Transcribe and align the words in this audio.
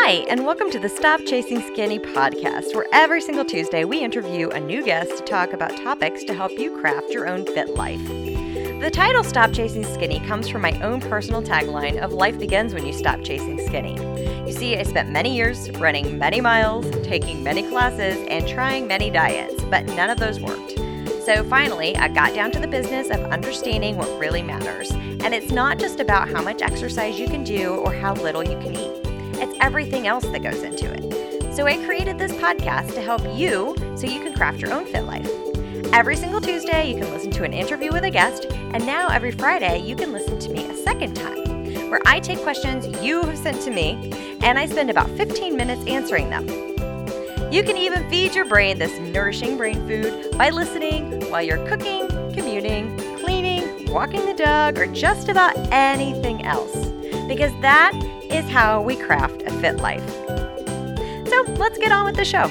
Hi, 0.00 0.24
and 0.30 0.46
welcome 0.46 0.70
to 0.70 0.78
the 0.78 0.88
Stop 0.88 1.22
Chasing 1.26 1.60
Skinny 1.60 1.98
podcast, 1.98 2.72
where 2.72 2.86
every 2.92 3.20
single 3.20 3.44
Tuesday 3.44 3.84
we 3.84 3.98
interview 3.98 4.48
a 4.48 4.60
new 4.60 4.82
guest 4.82 5.18
to 5.18 5.24
talk 5.24 5.52
about 5.52 5.76
topics 5.76 6.22
to 6.24 6.34
help 6.34 6.52
you 6.52 6.78
craft 6.78 7.10
your 7.10 7.28
own 7.28 7.44
fit 7.44 7.70
life. 7.70 8.02
The 8.06 8.90
title 8.92 9.24
Stop 9.24 9.52
Chasing 9.52 9.84
Skinny 9.84 10.20
comes 10.20 10.48
from 10.48 10.62
my 10.62 10.80
own 10.82 11.00
personal 11.00 11.42
tagline 11.42 11.98
of 11.98 12.12
Life 12.12 12.38
begins 12.38 12.72
when 12.72 12.86
you 12.86 12.92
stop 12.92 13.22
chasing 13.22 13.58
skinny. 13.66 13.96
You 14.46 14.52
see, 14.52 14.76
I 14.76 14.84
spent 14.84 15.10
many 15.10 15.36
years 15.36 15.68
running 15.72 16.16
many 16.16 16.40
miles, 16.40 16.88
taking 17.04 17.42
many 17.42 17.68
classes, 17.68 18.24
and 18.28 18.46
trying 18.46 18.86
many 18.86 19.10
diets, 19.10 19.62
but 19.64 19.84
none 19.86 20.10
of 20.10 20.18
those 20.18 20.40
worked. 20.40 20.78
So 21.26 21.42
finally, 21.50 21.96
I 21.96 22.06
got 22.06 22.34
down 22.34 22.52
to 22.52 22.60
the 22.60 22.68
business 22.68 23.10
of 23.10 23.20
understanding 23.32 23.96
what 23.96 24.18
really 24.18 24.42
matters. 24.42 24.92
And 24.92 25.34
it's 25.34 25.50
not 25.50 25.80
just 25.80 25.98
about 25.98 26.28
how 26.30 26.40
much 26.40 26.62
exercise 26.62 27.18
you 27.18 27.26
can 27.26 27.42
do 27.42 27.74
or 27.74 27.92
how 27.92 28.14
little 28.14 28.44
you 28.44 28.56
can 28.60 28.74
eat, 28.76 29.08
it's 29.40 29.56
everything 29.60 30.06
else 30.06 30.24
that 30.24 30.42
goes 30.42 30.62
into 30.62 30.92
it. 30.92 31.54
So 31.54 31.66
I 31.66 31.76
created 31.84 32.18
this 32.18 32.32
podcast 32.32 32.94
to 32.94 33.00
help 33.00 33.22
you 33.36 33.74
so 33.96 34.06
you 34.06 34.20
can 34.20 34.34
craft 34.34 34.60
your 34.60 34.72
own 34.72 34.86
fit 34.86 35.04
life. 35.04 35.28
Every 35.92 36.16
single 36.16 36.40
Tuesday, 36.40 36.92
you 36.92 36.98
can 37.00 37.10
listen 37.10 37.30
to 37.32 37.44
an 37.44 37.52
interview 37.52 37.92
with 37.92 38.04
a 38.04 38.10
guest, 38.10 38.46
and 38.50 38.84
now 38.84 39.08
every 39.08 39.32
Friday, 39.32 39.78
you 39.80 39.96
can 39.96 40.12
listen 40.12 40.38
to 40.38 40.50
me 40.50 40.66
a 40.66 40.76
second 40.76 41.14
time, 41.14 41.90
where 41.90 42.02
I 42.06 42.20
take 42.20 42.40
questions 42.42 42.86
you 43.02 43.22
have 43.22 43.38
sent 43.38 43.62
to 43.62 43.70
me 43.70 44.12
and 44.42 44.58
I 44.58 44.66
spend 44.66 44.90
about 44.90 45.10
15 45.10 45.56
minutes 45.56 45.86
answering 45.86 46.30
them. 46.30 46.46
You 47.50 47.62
can 47.62 47.78
even 47.78 48.08
feed 48.10 48.34
your 48.34 48.44
brain 48.44 48.78
this 48.78 48.98
nourishing 48.98 49.56
brain 49.56 49.86
food 49.88 50.36
by 50.36 50.50
listening 50.50 51.22
while 51.30 51.42
you're 51.42 51.66
cooking, 51.66 52.06
commuting, 52.34 52.94
cleaning, 53.18 53.90
walking 53.90 54.26
the 54.26 54.34
dog, 54.34 54.78
or 54.78 54.86
just 54.88 55.30
about 55.30 55.56
anything 55.72 56.44
else. 56.44 56.76
Because 57.26 57.52
that 57.62 57.92
is 58.30 58.48
how 58.48 58.80
we 58.82 58.96
craft 58.96 59.42
a 59.42 59.50
fit 59.60 59.76
life. 59.76 60.08
So 61.28 61.42
let's 61.54 61.78
get 61.78 61.92
on 61.92 62.04
with 62.04 62.16
the 62.16 62.24
show. 62.24 62.48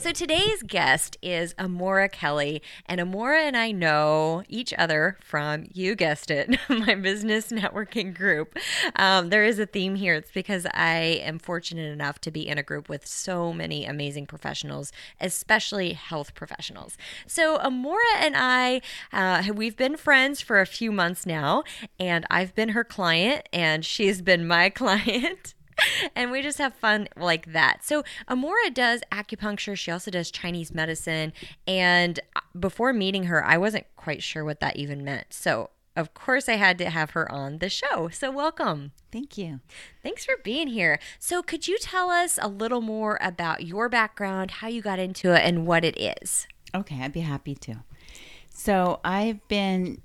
So 0.00 0.12
today's 0.12 0.62
guest 0.62 1.18
is 1.20 1.52
Amora 1.58 2.10
Kelly, 2.10 2.62
and 2.86 3.02
Amora 3.02 3.42
and 3.42 3.54
I 3.54 3.70
know 3.70 4.42
each 4.48 4.72
other 4.78 5.18
from, 5.20 5.66
you 5.74 5.94
guessed 5.94 6.30
it, 6.30 6.58
my 6.70 6.94
business 6.94 7.48
networking 7.48 8.14
group. 8.16 8.58
Um, 8.96 9.28
there 9.28 9.44
is 9.44 9.58
a 9.58 9.66
theme 9.66 9.96
here. 9.96 10.14
It's 10.14 10.30
because 10.30 10.66
I 10.72 11.20
am 11.22 11.38
fortunate 11.38 11.92
enough 11.92 12.18
to 12.22 12.30
be 12.30 12.48
in 12.48 12.56
a 12.56 12.62
group 12.62 12.88
with 12.88 13.06
so 13.06 13.52
many 13.52 13.84
amazing 13.84 14.24
professionals, 14.24 14.90
especially 15.20 15.92
health 15.92 16.34
professionals. 16.34 16.96
So 17.26 17.58
Amora 17.58 18.16
and 18.20 18.34
I, 18.38 18.80
uh, 19.12 19.52
we've 19.54 19.76
been 19.76 19.98
friends 19.98 20.40
for 20.40 20.62
a 20.62 20.66
few 20.66 20.90
months 20.92 21.26
now, 21.26 21.62
and 21.98 22.24
I've 22.30 22.54
been 22.54 22.70
her 22.70 22.84
client, 22.84 23.46
and 23.52 23.84
she's 23.84 24.22
been 24.22 24.46
my 24.46 24.70
client. 24.70 25.54
and 26.16 26.30
we 26.30 26.42
just 26.42 26.58
have 26.58 26.74
fun 26.74 27.08
like 27.16 27.52
that. 27.52 27.84
So 27.84 28.02
Amora 28.28 28.72
does 28.72 29.00
acupuncture. 29.12 29.76
She 29.76 29.90
also 29.90 30.10
does 30.10 30.30
Chinese 30.30 30.72
medicine. 30.72 31.32
And 31.66 32.20
uh, 32.36 32.40
before 32.58 32.92
meeting 32.92 33.24
her, 33.24 33.44
I 33.44 33.58
wasn't 33.58 33.86
quite 33.96 34.22
sure 34.22 34.44
what 34.44 34.60
that 34.60 34.76
even 34.76 35.04
meant. 35.04 35.26
So 35.30 35.70
of 35.96 36.14
course, 36.14 36.48
I 36.48 36.54
had 36.54 36.78
to 36.78 36.88
have 36.88 37.10
her 37.10 37.30
on 37.30 37.58
the 37.58 37.68
show. 37.68 38.08
So, 38.12 38.30
welcome. 38.30 38.92
Thank 39.10 39.36
you. 39.36 39.60
Thanks 40.02 40.24
for 40.24 40.34
being 40.44 40.68
here. 40.68 41.00
So, 41.18 41.42
could 41.42 41.66
you 41.66 41.78
tell 41.78 42.10
us 42.10 42.38
a 42.40 42.48
little 42.48 42.80
more 42.80 43.18
about 43.20 43.66
your 43.66 43.88
background, 43.88 44.50
how 44.52 44.68
you 44.68 44.82
got 44.82 45.00
into 45.00 45.34
it, 45.34 45.42
and 45.44 45.66
what 45.66 45.84
it 45.84 45.98
is? 45.98 46.46
Okay, 46.74 47.02
I'd 47.02 47.12
be 47.12 47.20
happy 47.20 47.56
to. 47.56 47.82
So, 48.48 49.00
I've 49.04 49.46
been 49.48 50.00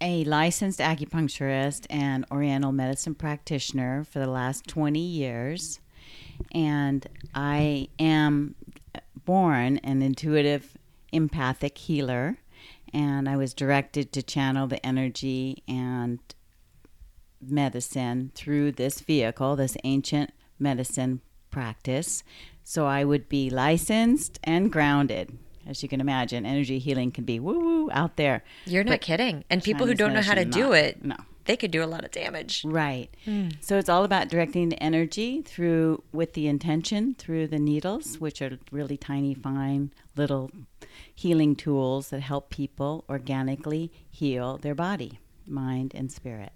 a 0.00 0.24
licensed 0.24 0.80
acupuncturist 0.80 1.86
and 1.90 2.24
oriental 2.30 2.72
medicine 2.72 3.14
practitioner 3.14 4.04
for 4.04 4.18
the 4.18 4.26
last 4.26 4.66
20 4.66 4.98
years. 4.98 5.80
And 6.52 7.06
I 7.34 7.88
am 7.98 8.54
born 9.24 9.78
an 9.78 10.02
intuitive 10.02 10.76
empathic 11.12 11.76
healer. 11.78 12.38
And 12.92 13.28
I 13.28 13.36
was 13.36 13.54
directed 13.54 14.12
to 14.12 14.22
channel 14.22 14.66
the 14.66 14.84
energy 14.84 15.62
and 15.68 16.18
medicine 17.40 18.32
through 18.34 18.72
this 18.72 19.00
vehicle, 19.00 19.56
this 19.56 19.76
ancient 19.84 20.32
medicine 20.58 21.20
practice. 21.50 22.22
So 22.64 22.86
I 22.86 23.04
would 23.04 23.28
be 23.28 23.50
licensed 23.50 24.38
and 24.44 24.72
grounded 24.72 25.38
as 25.66 25.82
you 25.82 25.88
can 25.88 26.00
imagine, 26.00 26.46
energy 26.46 26.78
healing 26.78 27.10
can 27.10 27.24
be 27.24 27.38
woo 27.38 27.58
woo 27.58 27.90
out 27.92 28.16
there. 28.16 28.42
You're 28.64 28.84
not 28.84 29.00
kidding. 29.00 29.44
And 29.50 29.62
people 29.62 29.86
who 29.86 29.94
don't 29.94 30.12
know 30.12 30.22
how 30.22 30.34
to 30.34 30.44
do 30.44 30.72
it, 30.72 31.04
no. 31.04 31.16
they 31.44 31.56
could 31.56 31.70
do 31.70 31.82
a 31.82 31.86
lot 31.86 32.04
of 32.04 32.10
damage. 32.10 32.64
Right. 32.64 33.08
Hmm. 33.24 33.48
So 33.60 33.78
it's 33.78 33.88
all 33.88 34.04
about 34.04 34.28
directing 34.28 34.68
the 34.68 34.82
energy 34.82 35.42
through 35.42 36.02
with 36.12 36.34
the 36.34 36.48
intention 36.48 37.14
through 37.14 37.48
the 37.48 37.58
needles, 37.58 38.18
which 38.18 38.40
are 38.42 38.58
really 38.70 38.96
tiny, 38.96 39.34
fine 39.34 39.92
little 40.16 40.50
healing 41.14 41.54
tools 41.56 42.10
that 42.10 42.20
help 42.20 42.50
people 42.50 43.04
organically 43.08 43.92
heal 44.10 44.58
their 44.58 44.74
body, 44.74 45.20
mind, 45.46 45.92
and 45.94 46.10
spirit. 46.10 46.52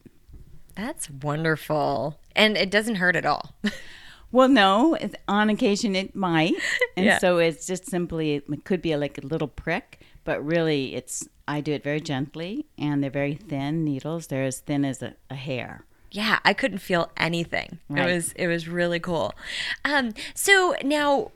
That's 0.74 1.08
wonderful. 1.08 2.18
And 2.34 2.56
it 2.56 2.70
doesn't 2.70 2.96
hurt 2.96 3.16
at 3.16 3.26
all. 3.26 3.54
Well, 4.34 4.48
no, 4.48 4.98
on 5.28 5.48
occasion 5.48 5.94
it 5.94 6.14
might, 6.14 6.54
and 6.96 7.06
Yeah. 7.06 7.18
so 7.18 7.38
it's 7.38 7.66
just 7.66 7.86
simply 7.86 8.34
it 8.34 8.64
could 8.64 8.82
be 8.82 8.92
a, 8.92 8.98
like 8.98 9.16
a 9.16 9.26
little 9.26 9.48
prick, 9.48 10.00
but 10.24 10.44
really 10.44 10.94
it's 10.94 11.28
I 11.46 11.60
do 11.60 11.72
it 11.72 11.84
very 11.84 12.00
gently, 12.00 12.66
and 12.76 13.02
they're 13.02 13.10
very 13.22 13.34
thin 13.36 13.84
needles. 13.84 14.26
They're 14.26 14.44
as 14.44 14.58
thin 14.58 14.84
as 14.84 15.02
a, 15.02 15.14
a 15.30 15.34
hair. 15.36 15.84
yeah, 16.10 16.38
I 16.44 16.52
couldn't 16.52 16.78
feel 16.78 17.10
anything. 17.16 17.78
Right. 17.88 18.08
It 18.08 18.14
was 18.14 18.32
it 18.32 18.46
was 18.48 18.66
really 18.68 18.98
cool. 19.00 19.34
Um, 19.84 20.12
so 20.34 20.74
now 20.82 21.30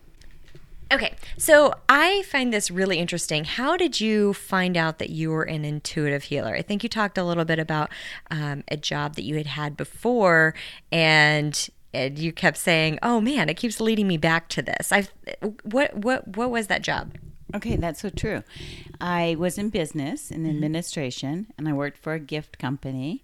Okay, 0.90 1.12
so 1.36 1.74
I 1.88 2.22
find 2.22 2.50
this 2.50 2.70
really 2.70 2.98
interesting. 2.98 3.44
How 3.44 3.76
did 3.76 4.00
you 4.00 4.32
find 4.32 4.74
out 4.74 4.98
that 4.98 5.10
you 5.10 5.30
were 5.30 5.42
an 5.42 5.62
intuitive 5.66 6.22
healer? 6.24 6.54
I 6.54 6.62
think 6.62 6.82
you 6.82 6.88
talked 6.88 7.18
a 7.18 7.24
little 7.24 7.44
bit 7.44 7.58
about 7.58 7.90
um, 8.30 8.64
a 8.68 8.76
job 8.78 9.14
that 9.16 9.22
you 9.24 9.36
had 9.36 9.48
had 9.48 9.76
before, 9.76 10.54
and, 10.90 11.68
and 11.92 12.18
you 12.18 12.32
kept 12.32 12.56
saying, 12.56 12.98
"Oh 13.02 13.20
man, 13.20 13.48
it 13.48 13.54
keeps 13.54 13.80
leading 13.80 14.06
me 14.06 14.16
back 14.16 14.48
to 14.50 14.62
this." 14.62 14.92
I 14.92 15.08
what 15.62 15.96
what 15.96 16.36
what 16.36 16.50
was 16.50 16.66
that 16.66 16.82
job? 16.82 17.14
Okay, 17.54 17.76
that's 17.76 18.00
so 18.00 18.10
true. 18.10 18.42
I 19.00 19.36
was 19.38 19.56
in 19.56 19.70
business 19.70 20.30
in 20.30 20.42
mm-hmm. 20.42 20.50
administration, 20.50 21.46
and 21.56 21.68
I 21.68 21.72
worked 21.72 21.98
for 21.98 22.12
a 22.12 22.20
gift 22.20 22.58
company 22.58 23.22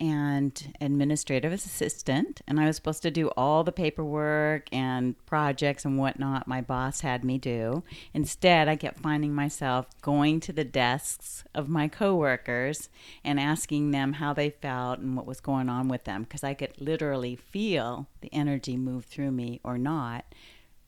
and 0.00 0.74
administrative 0.80 1.52
assistant. 1.52 2.40
And 2.46 2.60
I 2.60 2.66
was 2.66 2.76
supposed 2.76 3.02
to 3.02 3.10
do 3.10 3.28
all 3.36 3.64
the 3.64 3.72
paperwork 3.72 4.68
and 4.72 5.14
projects 5.26 5.84
and 5.84 5.98
whatnot 5.98 6.46
my 6.46 6.60
boss 6.60 7.00
had 7.00 7.24
me 7.24 7.38
do. 7.38 7.82
Instead, 8.14 8.68
I 8.68 8.76
kept 8.76 9.00
finding 9.00 9.34
myself 9.34 9.86
going 10.00 10.40
to 10.40 10.52
the 10.52 10.64
desks 10.64 11.44
of 11.54 11.68
my 11.68 11.88
coworkers 11.88 12.88
and 13.24 13.40
asking 13.40 13.90
them 13.90 14.14
how 14.14 14.32
they 14.32 14.50
felt 14.50 14.98
and 14.98 15.16
what 15.16 15.26
was 15.26 15.40
going 15.40 15.68
on 15.68 15.88
with 15.88 16.04
them 16.04 16.22
because 16.22 16.44
I 16.44 16.54
could 16.54 16.80
literally 16.80 17.36
feel 17.36 18.08
the 18.20 18.32
energy 18.32 18.76
move 18.76 19.04
through 19.04 19.32
me 19.32 19.60
or 19.64 19.78
not 19.78 20.24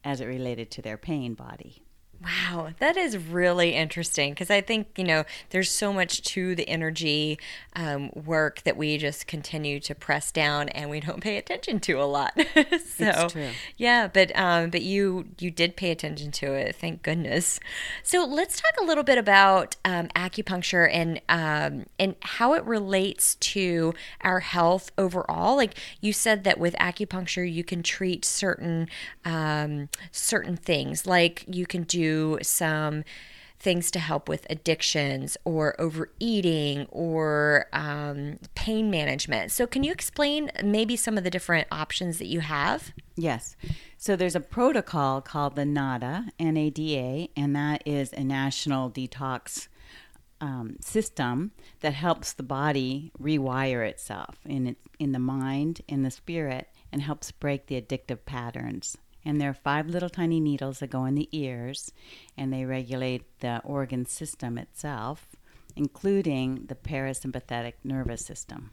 as 0.04 0.20
it 0.20 0.26
related 0.26 0.70
to 0.72 0.82
their 0.82 0.96
pain 0.96 1.34
body. 1.34 1.82
Wow, 2.22 2.68
that 2.80 2.98
is 2.98 3.16
really 3.16 3.70
interesting 3.70 4.32
because 4.32 4.50
I 4.50 4.60
think, 4.60 4.88
you 4.98 5.04
know, 5.04 5.24
there's 5.50 5.70
so 5.70 5.90
much 5.90 6.20
to 6.24 6.54
the 6.54 6.68
energy 6.68 7.38
um, 7.74 8.10
work 8.14 8.60
that 8.64 8.76
we 8.76 8.98
just 8.98 9.26
continue 9.26 9.80
to 9.80 9.94
press 9.94 10.30
down 10.30 10.68
and 10.70 10.90
we 10.90 11.00
don't 11.00 11.22
pay 11.22 11.38
attention 11.38 11.80
to 11.80 11.94
a 11.94 12.04
lot. 12.04 12.38
so, 12.98 13.28
true. 13.28 13.48
yeah, 13.78 14.06
but 14.06 14.36
um, 14.38 14.68
but 14.68 14.82
you 14.82 15.28
you 15.38 15.50
did 15.50 15.76
pay 15.76 15.90
attention 15.90 16.30
to 16.32 16.52
it, 16.52 16.76
thank 16.76 17.02
goodness. 17.02 17.58
So 18.02 18.26
let's 18.26 18.60
talk 18.60 18.74
a 18.78 18.84
little 18.84 19.04
bit 19.04 19.16
about 19.16 19.76
um, 19.86 20.08
acupuncture 20.08 20.90
and 20.92 21.22
um, 21.30 21.86
and 21.98 22.16
how 22.20 22.52
it 22.52 22.64
relates 22.64 23.36
to 23.36 23.94
our 24.20 24.40
health 24.40 24.92
overall. 24.98 25.56
Like 25.56 25.74
you 26.02 26.12
said 26.12 26.44
that 26.44 26.58
with 26.58 26.74
acupuncture, 26.74 27.50
you 27.50 27.64
can 27.64 27.82
treat 27.82 28.26
certain 28.26 28.88
um, 29.24 29.88
certain 30.12 30.58
things, 30.58 31.06
like 31.06 31.46
you 31.48 31.64
can 31.64 31.84
do 31.84 32.09
some 32.42 33.04
things 33.60 33.90
to 33.90 33.98
help 33.98 34.28
with 34.28 34.46
addictions 34.48 35.36
or 35.44 35.78
overeating 35.78 36.86
or 36.90 37.66
um, 37.74 38.38
pain 38.54 38.90
management. 38.90 39.52
So, 39.52 39.66
can 39.66 39.84
you 39.84 39.92
explain 39.92 40.50
maybe 40.64 40.96
some 40.96 41.18
of 41.18 41.24
the 41.24 41.30
different 41.30 41.68
options 41.70 42.18
that 42.18 42.26
you 42.26 42.40
have? 42.40 42.92
Yes. 43.16 43.56
So 43.98 44.16
there's 44.16 44.34
a 44.34 44.40
protocol 44.40 45.20
called 45.20 45.56
the 45.56 45.66
NADA, 45.66 46.30
N 46.38 46.56
A 46.56 46.70
D 46.70 46.96
A, 46.96 47.30
and 47.36 47.54
that 47.54 47.82
is 47.84 48.14
a 48.14 48.24
national 48.24 48.90
detox 48.90 49.68
um, 50.40 50.76
system 50.80 51.52
that 51.80 51.92
helps 51.92 52.32
the 52.32 52.42
body 52.42 53.12
rewire 53.20 53.86
itself 53.86 54.36
in 54.46 54.74
in 54.98 55.12
the 55.12 55.18
mind, 55.18 55.82
in 55.86 56.02
the 56.02 56.10
spirit, 56.10 56.68
and 56.90 57.02
helps 57.02 57.30
break 57.30 57.66
the 57.66 57.80
addictive 57.80 58.24
patterns. 58.24 58.96
And 59.24 59.40
there 59.40 59.50
are 59.50 59.54
five 59.54 59.86
little 59.86 60.08
tiny 60.08 60.40
needles 60.40 60.78
that 60.78 60.90
go 60.90 61.04
in 61.04 61.14
the 61.14 61.28
ears, 61.32 61.92
and 62.36 62.52
they 62.52 62.64
regulate 62.64 63.24
the 63.40 63.60
organ 63.64 64.06
system 64.06 64.56
itself, 64.56 65.26
including 65.76 66.66
the 66.66 66.74
parasympathetic 66.74 67.74
nervous 67.84 68.24
system. 68.24 68.70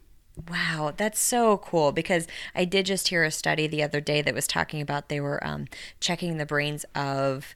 Wow, 0.50 0.94
that's 0.96 1.20
so 1.20 1.58
cool 1.58 1.92
because 1.92 2.28
I 2.54 2.64
did 2.66 2.86
just 2.86 3.08
hear 3.08 3.24
a 3.24 3.32
study 3.32 3.66
the 3.66 3.82
other 3.82 4.00
day 4.00 4.22
that 4.22 4.36
was 4.36 4.46
talking 4.46 4.82
about 4.82 5.10
they 5.10 5.20
were 5.20 5.46
um, 5.46 5.66
checking 6.00 6.38
the 6.38 6.46
brains 6.46 6.86
of 6.94 7.56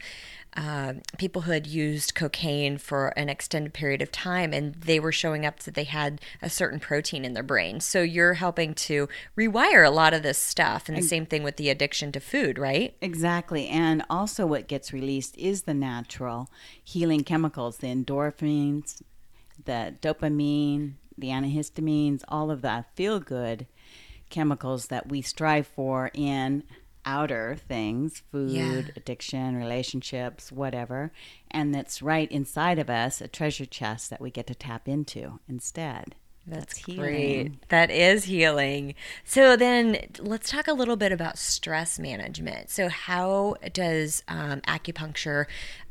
uh, 0.56 0.94
people 1.18 1.44
who 1.44 1.51
had 1.51 1.65
used 1.65 2.13
cocaine 2.13 2.77
for 2.77 3.09
an 3.09 3.30
extended 3.30 3.74
period 3.74 4.01
of 4.01 4.12
time 4.12 4.53
and 4.53 4.75
they 4.75 5.00
were 5.00 5.12
showing 5.12 5.45
up 5.45 5.59
that 5.59 5.75
they 5.75 5.86
had 5.86 6.19
a 6.42 6.50
certain 6.50 6.80
protein 6.80 7.24
in 7.24 7.33
their 7.33 7.44
brain. 7.44 7.80
So 7.80 8.01
you're 8.01 8.33
helping 8.33 8.74
to 8.74 9.07
rewire 9.38 9.86
a 9.86 9.92
lot 9.92 10.13
of 10.13 10.24
this 10.24 10.38
stuff. 10.38 10.89
And 10.89 10.98
the 10.98 11.01
same 11.01 11.25
thing 11.25 11.44
with 11.44 11.56
the 11.56 11.69
addiction 11.69 12.12
to 12.12 12.19
food, 12.19 12.59
right? 12.59 12.95
Exactly. 13.01 13.68
And 13.69 14.03
also, 14.09 14.45
what 14.45 14.68
gets 14.68 14.92
released 14.92 15.38
is 15.38 15.63
the 15.63 15.74
natural 15.74 16.50
healing 16.83 17.24
chemicals, 17.24 17.77
the 17.77 17.88
endorphins, 17.88 19.01
the 19.63 19.95
dopamine, 20.01 20.94
the 21.18 21.27
antihistamines, 21.27 22.24
all 22.27 22.51
of 22.51 22.62
the 22.62 22.86
feel 22.95 23.19
good 23.19 23.68
chemicals 24.30 24.88
that 24.88 25.09
we 25.09 25.21
strive 25.21 25.68
for 25.68 26.09
in 26.13 26.63
outer 27.06 27.56
things 27.68 28.21
food, 28.31 28.51
Yeah. 28.51 28.81
addiction, 28.95 29.56
relationships, 29.56 30.51
whatever. 30.51 31.12
And 31.50 31.74
that's 31.74 32.01
right 32.01 32.31
inside 32.31 32.80
of 32.80 32.89
us, 32.89 33.21
a 33.21 33.27
treasure 33.27 33.65
chest 33.65 34.09
that 34.09 34.21
we 34.21 34.31
get 34.31 34.48
to 34.48 34.56
tap 34.56 34.88
into 34.88 35.39
instead. 35.48 36.15
That's, 36.48 36.77
healing. 36.77 37.00
great. 37.00 37.69
That 37.69 37.92
is 37.92 38.24
healing. 38.24 38.95
So 39.24 39.56
then 39.56 40.00
let's 40.19 40.50
talk 40.50 40.68
a 40.68 40.74
little 40.74 40.95
bit 40.95 41.12
about 41.12 41.38
stress 41.38 42.00
management. 42.00 42.71
So 42.71 42.89
how 42.89 43.56
does 43.74 44.24
um, 44.27 44.62
acupuncture 44.62 45.45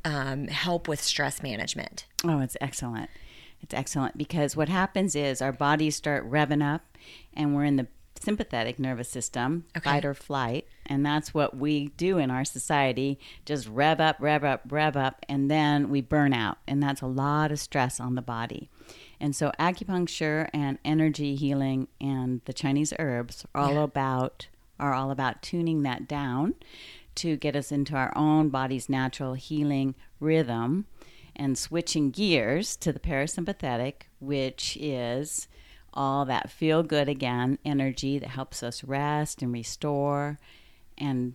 um, 0.04 0.48
help 0.48 0.88
with 0.88 1.00
stress 1.00 1.40
management? 1.40 2.06
Oh, 2.24 2.40
it's 2.40 2.56
excellent. 2.60 3.10
It's 3.62 3.74
excellent 3.74 4.18
because 4.18 4.56
what 4.56 4.68
happens 4.68 5.14
is 5.14 5.40
our 5.40 5.52
bodies 5.52 5.94
start 5.94 6.28
revving 6.28 6.64
up 6.66 6.82
and 7.34 7.54
we're 7.54 7.64
in 7.64 7.76
the 7.76 7.86
sympathetic 8.20 8.78
nervous 8.78 9.08
system, 9.08 9.64
Okay. 9.76 9.90
fight 9.90 10.04
or 10.04 10.14
flight. 10.14 10.66
And 10.86 11.04
that's 11.04 11.32
what 11.34 11.56
we 11.56 11.88
do 11.96 12.18
in 12.18 12.30
our 12.30 12.44
society 12.44 13.18
just 13.44 13.66
rev 13.68 14.00
up, 14.00 14.16
rev 14.20 14.44
up, 14.44 14.60
rev 14.68 14.96
up, 14.96 15.24
and 15.28 15.50
then 15.50 15.88
we 15.88 16.00
burn 16.00 16.32
out. 16.32 16.58
And 16.68 16.82
that's 16.82 17.00
a 17.00 17.06
lot 17.06 17.50
of 17.50 17.58
stress 17.58 17.98
on 17.98 18.14
the 18.14 18.22
body. 18.22 18.68
And 19.18 19.34
so 19.34 19.52
acupuncture 19.58 20.48
and 20.52 20.78
energy 20.84 21.34
healing 21.34 21.88
and 22.00 22.40
the 22.44 22.52
Chinese 22.52 22.92
herbs 22.98 23.44
are 23.54 23.62
all 23.62 23.74
Yeah. 23.74 23.82
about 23.82 24.48
are 24.78 24.94
all 24.94 25.10
about 25.10 25.42
tuning 25.42 25.82
that 25.82 26.08
down 26.08 26.54
to 27.14 27.36
get 27.36 27.54
us 27.54 27.70
into 27.70 27.94
our 27.94 28.16
own 28.16 28.48
body's 28.48 28.88
natural 28.88 29.34
healing 29.34 29.94
rhythm 30.20 30.86
and 31.36 31.58
switching 31.58 32.10
gears 32.10 32.76
to 32.76 32.90
the 32.90 32.98
parasympathetic, 32.98 34.04
which 34.20 34.78
is 34.80 35.48
all 35.92 36.24
that 36.24 36.50
feel 36.50 36.82
good 36.82 37.08
again 37.08 37.58
energy 37.64 38.18
that 38.18 38.30
helps 38.30 38.62
us 38.62 38.84
rest 38.84 39.42
and 39.42 39.52
restore 39.52 40.38
and 40.98 41.34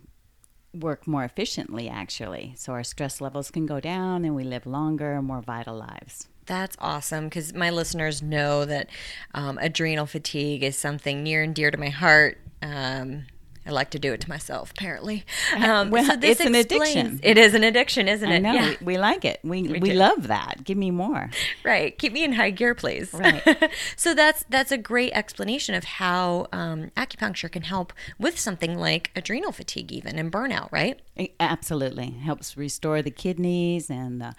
work 0.72 1.06
more 1.06 1.24
efficiently, 1.24 1.88
actually. 1.88 2.54
So 2.56 2.72
our 2.72 2.84
stress 2.84 3.20
levels 3.20 3.50
can 3.50 3.66
go 3.66 3.80
down 3.80 4.24
and 4.24 4.34
we 4.34 4.44
live 4.44 4.66
longer, 4.66 5.20
more 5.22 5.40
vital 5.40 5.76
lives. 5.76 6.28
That's 6.46 6.76
awesome 6.80 7.24
because 7.24 7.54
my 7.54 7.70
listeners 7.70 8.22
know 8.22 8.64
that 8.64 8.88
um, 9.34 9.58
adrenal 9.58 10.06
fatigue 10.06 10.62
is 10.62 10.78
something 10.78 11.22
near 11.22 11.42
and 11.42 11.54
dear 11.54 11.70
to 11.70 11.78
my 11.78 11.88
heart. 11.88 12.38
Um, 12.62 13.26
I 13.66 13.70
like 13.70 13.90
to 13.90 13.98
do 13.98 14.12
it 14.12 14.20
to 14.20 14.28
myself, 14.28 14.70
apparently. 14.70 15.24
Um, 15.56 15.90
Well, 15.90 16.04
it's 16.22 16.40
an 16.40 16.54
explains- 16.54 16.66
addiction. 16.94 17.20
It 17.22 17.36
is 17.36 17.54
an 17.54 17.64
addiction, 17.64 18.06
isn't 18.08 18.30
it? 18.30 18.36
I 18.36 18.38
know 18.38 18.52
Yeah. 18.52 18.68
we, 18.80 18.94
we 18.94 18.98
like 18.98 19.24
it. 19.24 19.40
We 19.42 19.62
we, 19.62 19.80
do. 19.80 19.92
love 19.94 20.28
that. 20.28 20.62
Give 20.64 20.78
me 20.78 20.90
more. 20.90 21.30
Right. 21.64 21.98
Keep 21.98 22.12
me 22.12 22.22
in 22.24 22.34
high 22.34 22.50
gear, 22.50 22.74
please. 22.74 23.12
Right. 23.12 23.42
so 23.96 24.14
that's 24.14 24.44
that's 24.48 24.70
a 24.70 24.78
great 24.78 25.12
explanation 25.14 25.74
of 25.74 25.84
how 25.84 26.46
um, 26.52 26.90
acupuncture 26.96 27.50
can 27.50 27.62
help 27.62 27.92
with 28.18 28.38
something 28.38 28.78
like 28.78 29.10
adrenal 29.16 29.50
fatigue, 29.52 29.90
even 29.90 30.18
and 30.18 30.30
burnout. 30.30 30.70
Right. 30.70 31.00
It 31.16 31.34
absolutely 31.40 32.10
helps 32.10 32.56
restore 32.56 33.02
the 33.02 33.10
kidneys 33.10 33.88
and 33.90 34.20
the, 34.20 34.34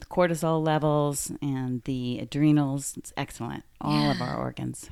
the 0.00 0.06
cortisol 0.06 0.64
levels 0.64 1.32
and 1.42 1.82
the 1.84 2.18
adrenals. 2.20 2.94
It's 2.96 3.12
excellent. 3.16 3.64
All 3.80 4.10
of 4.10 4.20
our 4.20 4.36
organs. 4.36 4.90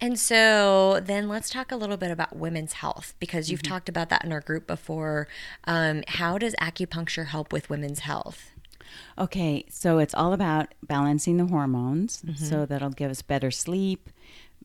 And 0.00 0.18
so 0.18 1.00
then 1.00 1.28
let's 1.28 1.50
talk 1.50 1.72
a 1.72 1.76
little 1.76 1.96
bit 1.96 2.10
about 2.10 2.36
women's 2.36 2.74
health 2.74 3.14
because 3.18 3.50
you've 3.50 3.62
talked 3.62 3.88
about 3.88 4.08
that 4.10 4.24
in 4.24 4.32
our 4.32 4.40
group 4.40 4.66
before. 4.66 5.26
Um, 5.64 6.04
how 6.06 6.38
does 6.38 6.54
acupuncture 6.60 7.26
help 7.26 7.52
with 7.52 7.68
women's 7.70 8.00
health? 8.00 8.52
Okay, 9.18 9.64
so 9.70 9.98
it's 9.98 10.14
all 10.14 10.32
about 10.32 10.74
balancing 10.82 11.36
the 11.38 11.46
hormones. 11.46 12.22
So 12.36 12.66
that'll 12.66 12.90
give 12.90 13.10
us 13.10 13.22
better 13.22 13.50
sleep, 13.50 14.10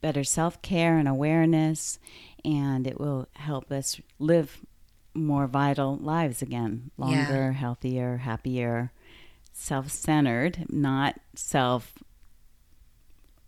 better 0.01 0.23
self 0.23 0.61
care 0.61 0.97
and 0.97 1.07
awareness, 1.07 1.97
and 2.45 2.85
it 2.85 2.99
will 2.99 3.27
help 3.33 3.71
us 3.71 3.99
live 4.19 4.59
more 5.15 5.47
vital 5.47 5.97
lives 5.97 6.41
again 6.41 6.91
longer, 6.97 7.53
healthier, 7.53 8.17
happier, 8.17 8.91
self 9.59 9.89
centered, 9.89 10.65
not 10.69 11.19
self 11.35 11.93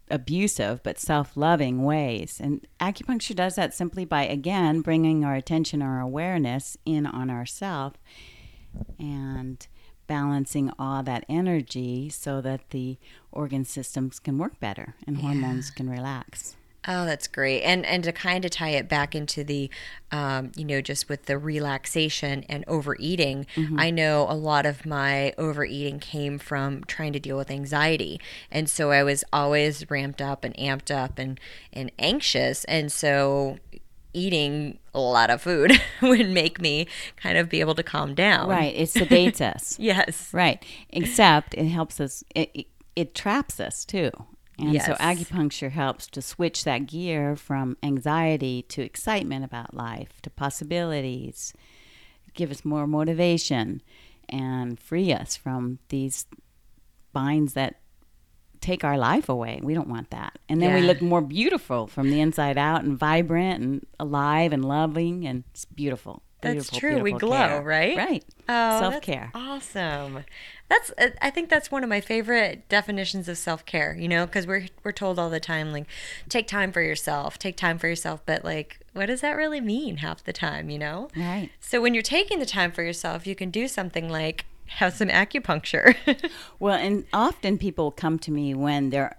abusive, 0.10 0.84
but 0.84 1.00
self 1.00 1.36
loving 1.36 1.84
ways. 1.84 2.40
And 2.42 2.68
acupuncture 2.80 3.36
does 3.36 3.56
that 3.56 3.74
simply 3.74 4.06
by, 4.06 4.26
again, 4.26 4.82
bringing 4.82 5.24
our 5.24 5.36
attention, 5.36 5.82
our 5.82 6.00
awareness 6.00 6.78
in 6.86 7.06
on 7.06 7.30
ourself 7.30 7.94
and 9.00 9.66
balancing 10.08 10.72
all 10.78 11.02
that 11.04 11.26
energy 11.30 12.10
so 12.10 12.42
that 12.42 12.70
the 12.72 12.98
organ 13.32 13.64
systems 13.64 14.20
can 14.20 14.38
work 14.38 14.60
better 14.60 14.96
and 15.08 15.18
hormones 15.22 15.72
can 15.72 15.90
relax. 15.90 16.56
Oh, 16.88 17.06
that's 17.06 17.28
great. 17.28 17.62
And 17.62 17.86
and 17.86 18.04
to 18.06 18.12
kind 18.12 18.44
of 18.44 18.50
tie 18.52 18.70
it 18.70 18.90
back 18.90 19.14
into 19.14 19.44
the, 19.44 19.70
um, 20.12 20.52
you 20.56 20.66
know, 20.66 20.82
just 20.82 21.10
with 21.10 21.26
the 21.26 21.38
relaxation 21.38 22.44
and 22.50 22.64
overeating, 22.68 23.46
I 23.78 23.92
know 23.92 24.26
a 24.28 24.34
lot 24.34 24.66
of 24.66 24.84
my 24.86 25.34
overeating 25.38 26.00
came 26.00 26.40
from 26.40 26.84
trying 26.86 27.14
to 27.14 27.20
deal 27.20 27.38
with 27.38 27.52
anxiety, 27.52 28.20
and 28.50 28.68
so 28.68 28.90
I 28.90 29.04
was 29.04 29.24
always 29.32 29.90
ramped 29.92 30.22
up 30.22 30.44
and 30.44 30.56
amped 30.58 30.90
up 30.90 31.20
and 31.20 31.40
and 31.72 31.92
anxious, 32.00 32.64
and 32.66 32.92
so 32.92 33.60
eating 34.14 34.78
a 34.94 35.00
lot 35.00 35.30
of 35.30 35.42
food 35.42 35.80
would 36.02 36.30
make 36.30 36.60
me 36.60 36.88
kind 37.16 37.38
of 37.38 37.48
be 37.48 37.60
able 37.60 37.76
to 37.76 37.84
calm 37.84 38.14
down. 38.16 38.50
Right, 38.50 38.76
it 38.76 38.90
sedates 38.90 39.40
us. 39.56 39.78
Yes. 39.80 40.30
Right, 40.34 40.64
except 40.90 41.54
it 41.54 41.68
helps 41.68 42.00
us, 42.00 42.24
it, 42.36 42.50
it, 42.54 42.68
it 42.96 43.16
traps 43.16 43.60
us 43.60 43.86
too. 43.86 44.12
And 44.62 44.82
so 44.82 44.94
acupuncture 44.94 45.72
helps 45.72 46.08
to 46.08 46.22
switch 46.22 46.64
that 46.64 46.88
gear 46.88 47.36
from 47.36 47.78
anxiety 47.82 48.64
to 48.70 48.82
excitement 48.82 49.44
about 49.44 49.74
life, 49.74 50.22
to 50.22 50.30
possibilities, 50.30 51.54
give 52.34 52.52
us 52.52 52.64
more 52.64 52.88
motivation, 52.88 53.82
and 54.30 54.80
free 54.80 55.12
us 55.12 55.36
from 55.36 55.80
these 55.90 56.26
binds 57.12 57.54
that 57.54 57.82
take 58.62 58.84
our 58.84 58.98
life 58.98 59.28
away. 59.28 59.60
We 59.64 59.74
don't 59.74 59.90
want 59.90 60.12
that. 60.12 60.38
And 60.48 60.62
then 60.62 60.74
we 60.76 60.82
look 60.82 61.02
more 61.02 61.22
beautiful 61.22 61.88
from 61.88 62.10
the 62.10 62.22
inside 62.22 62.58
out 62.58 62.84
and 62.84 62.98
vibrant 62.98 63.62
and 63.64 63.86
alive 64.00 64.54
and 64.54 64.64
loving 64.64 65.26
and 65.26 65.44
it's 65.52 65.66
beautiful. 65.66 66.22
That's 66.42 66.54
Beautiful, 66.72 66.80
true. 66.80 67.02
We 67.02 67.12
glow, 67.12 67.38
care. 67.38 67.62
right? 67.62 67.98
Right. 67.98 68.26
Oh, 68.50 68.80
self 68.80 69.02
care. 69.02 69.32
Awesome. 69.36 70.24
That's 70.72 70.90
uh, 70.98 71.10
I 71.22 71.30
think 71.32 71.50
that's 71.50 71.70
one 71.70 71.84
of 71.84 71.90
my 71.90 72.00
favorite 72.00 72.70
definitions 72.70 73.28
of 73.28 73.38
self-care, 73.38 73.94
you 74.00 74.08
know, 74.08 74.26
cuz 74.26 74.48
we're 74.48 74.68
we're 74.86 74.94
told 74.94 75.20
all 75.20 75.30
the 75.30 75.42
time 75.42 75.74
like 75.74 75.86
take 76.30 76.48
time 76.48 76.72
for 76.72 76.82
yourself, 76.82 77.38
take 77.38 77.58
time 77.58 77.78
for 77.78 77.90
yourself, 77.90 78.22
but 78.26 78.46
like 78.46 78.80
what 78.94 79.08
does 79.08 79.20
that 79.20 79.36
really 79.36 79.60
mean 79.60 79.98
half 79.98 80.24
the 80.24 80.32
time, 80.32 80.70
you 80.70 80.80
know? 80.80 81.10
Right. 81.18 81.50
So 81.60 81.82
when 81.82 81.94
you're 81.94 82.02
taking 82.02 82.40
the 82.40 82.46
time 82.46 82.72
for 82.72 82.84
yourself, 82.84 83.28
you 83.28 83.36
can 83.36 83.52
do 83.52 83.68
something 83.68 84.08
like 84.10 84.46
have 84.68 84.94
some 84.94 85.10
acupuncture. 85.10 85.96
Well, 86.60 86.76
and 86.76 87.06
often 87.12 87.58
people 87.58 87.92
come 87.92 88.18
to 88.20 88.32
me 88.32 88.54
when 88.54 88.92
they're 88.92 89.18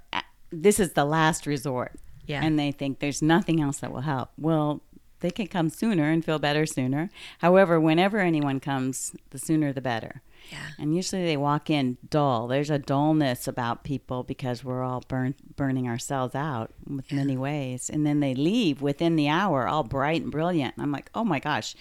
this 0.51 0.81
is 0.81 0.93
the 0.95 1.05
last 1.05 1.47
resort. 1.47 1.99
Yeah. 2.25 2.43
And 2.43 2.59
they 2.59 2.73
think 2.73 3.01
there's 3.01 3.21
nothing 3.21 3.61
else 3.61 3.81
that 3.81 3.93
will 3.93 4.03
help. 4.03 4.31
Well, 4.39 4.81
they 5.21 5.31
can 5.31 5.49
come 5.49 5.69
sooner 5.69 6.11
and 6.11 6.25
feel 6.25 6.39
better 6.39 6.65
sooner. 6.65 7.11
However, 7.39 7.79
whenever 7.79 8.21
anyone 8.21 8.59
comes, 8.59 9.15
the 9.31 9.39
sooner 9.39 9.73
the 9.73 9.81
better. 9.83 10.23
Yeah. 10.51 10.59
And 10.79 10.95
usually 10.95 11.25
they 11.25 11.37
walk 11.37 11.71
in 11.71 11.97
dull. 12.11 12.47
There's 12.47 12.69
a 12.71 12.79
dullness 12.79 13.49
about 13.49 13.85
people 13.85 14.23
because 14.23 14.63
we're 14.63 14.83
all 14.83 15.03
burn, 15.09 15.35
burning 15.57 15.89
ourselves 15.89 16.35
out 16.35 16.73
with 16.87 17.11
many 17.13 17.37
ways. 17.37 17.89
And 17.89 18.07
then 18.07 18.21
they 18.21 18.35
leave 18.35 18.83
within 18.83 19.17
the 19.17 19.29
hour 19.29 19.67
all 19.67 19.83
bright 19.83 20.23
and 20.23 20.31
brilliant. 20.31 20.75
And 20.77 20.83
I'm 20.83 20.93
like, 20.93 21.11
oh 21.15 21.25
my 21.25 21.39
gosh, 21.39 21.75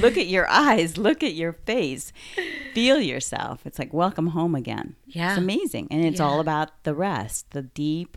look 0.00 0.16
at 0.16 0.26
your 0.26 0.46
eyes, 0.50 0.98
look 0.98 1.22
at 1.22 1.34
your 1.34 1.52
face, 1.52 2.12
feel 2.74 3.00
yourself. 3.00 3.64
It's 3.64 3.78
like, 3.78 3.92
welcome 3.92 4.28
home 4.28 4.54
again. 4.54 4.96
Yeah. 5.06 5.30
It's 5.30 5.38
amazing. 5.38 5.88
And 5.90 6.04
it's 6.04 6.20
all 6.20 6.40
about 6.40 6.82
the 6.84 6.94
rest, 6.94 7.50
the 7.52 7.62
deep 7.62 8.16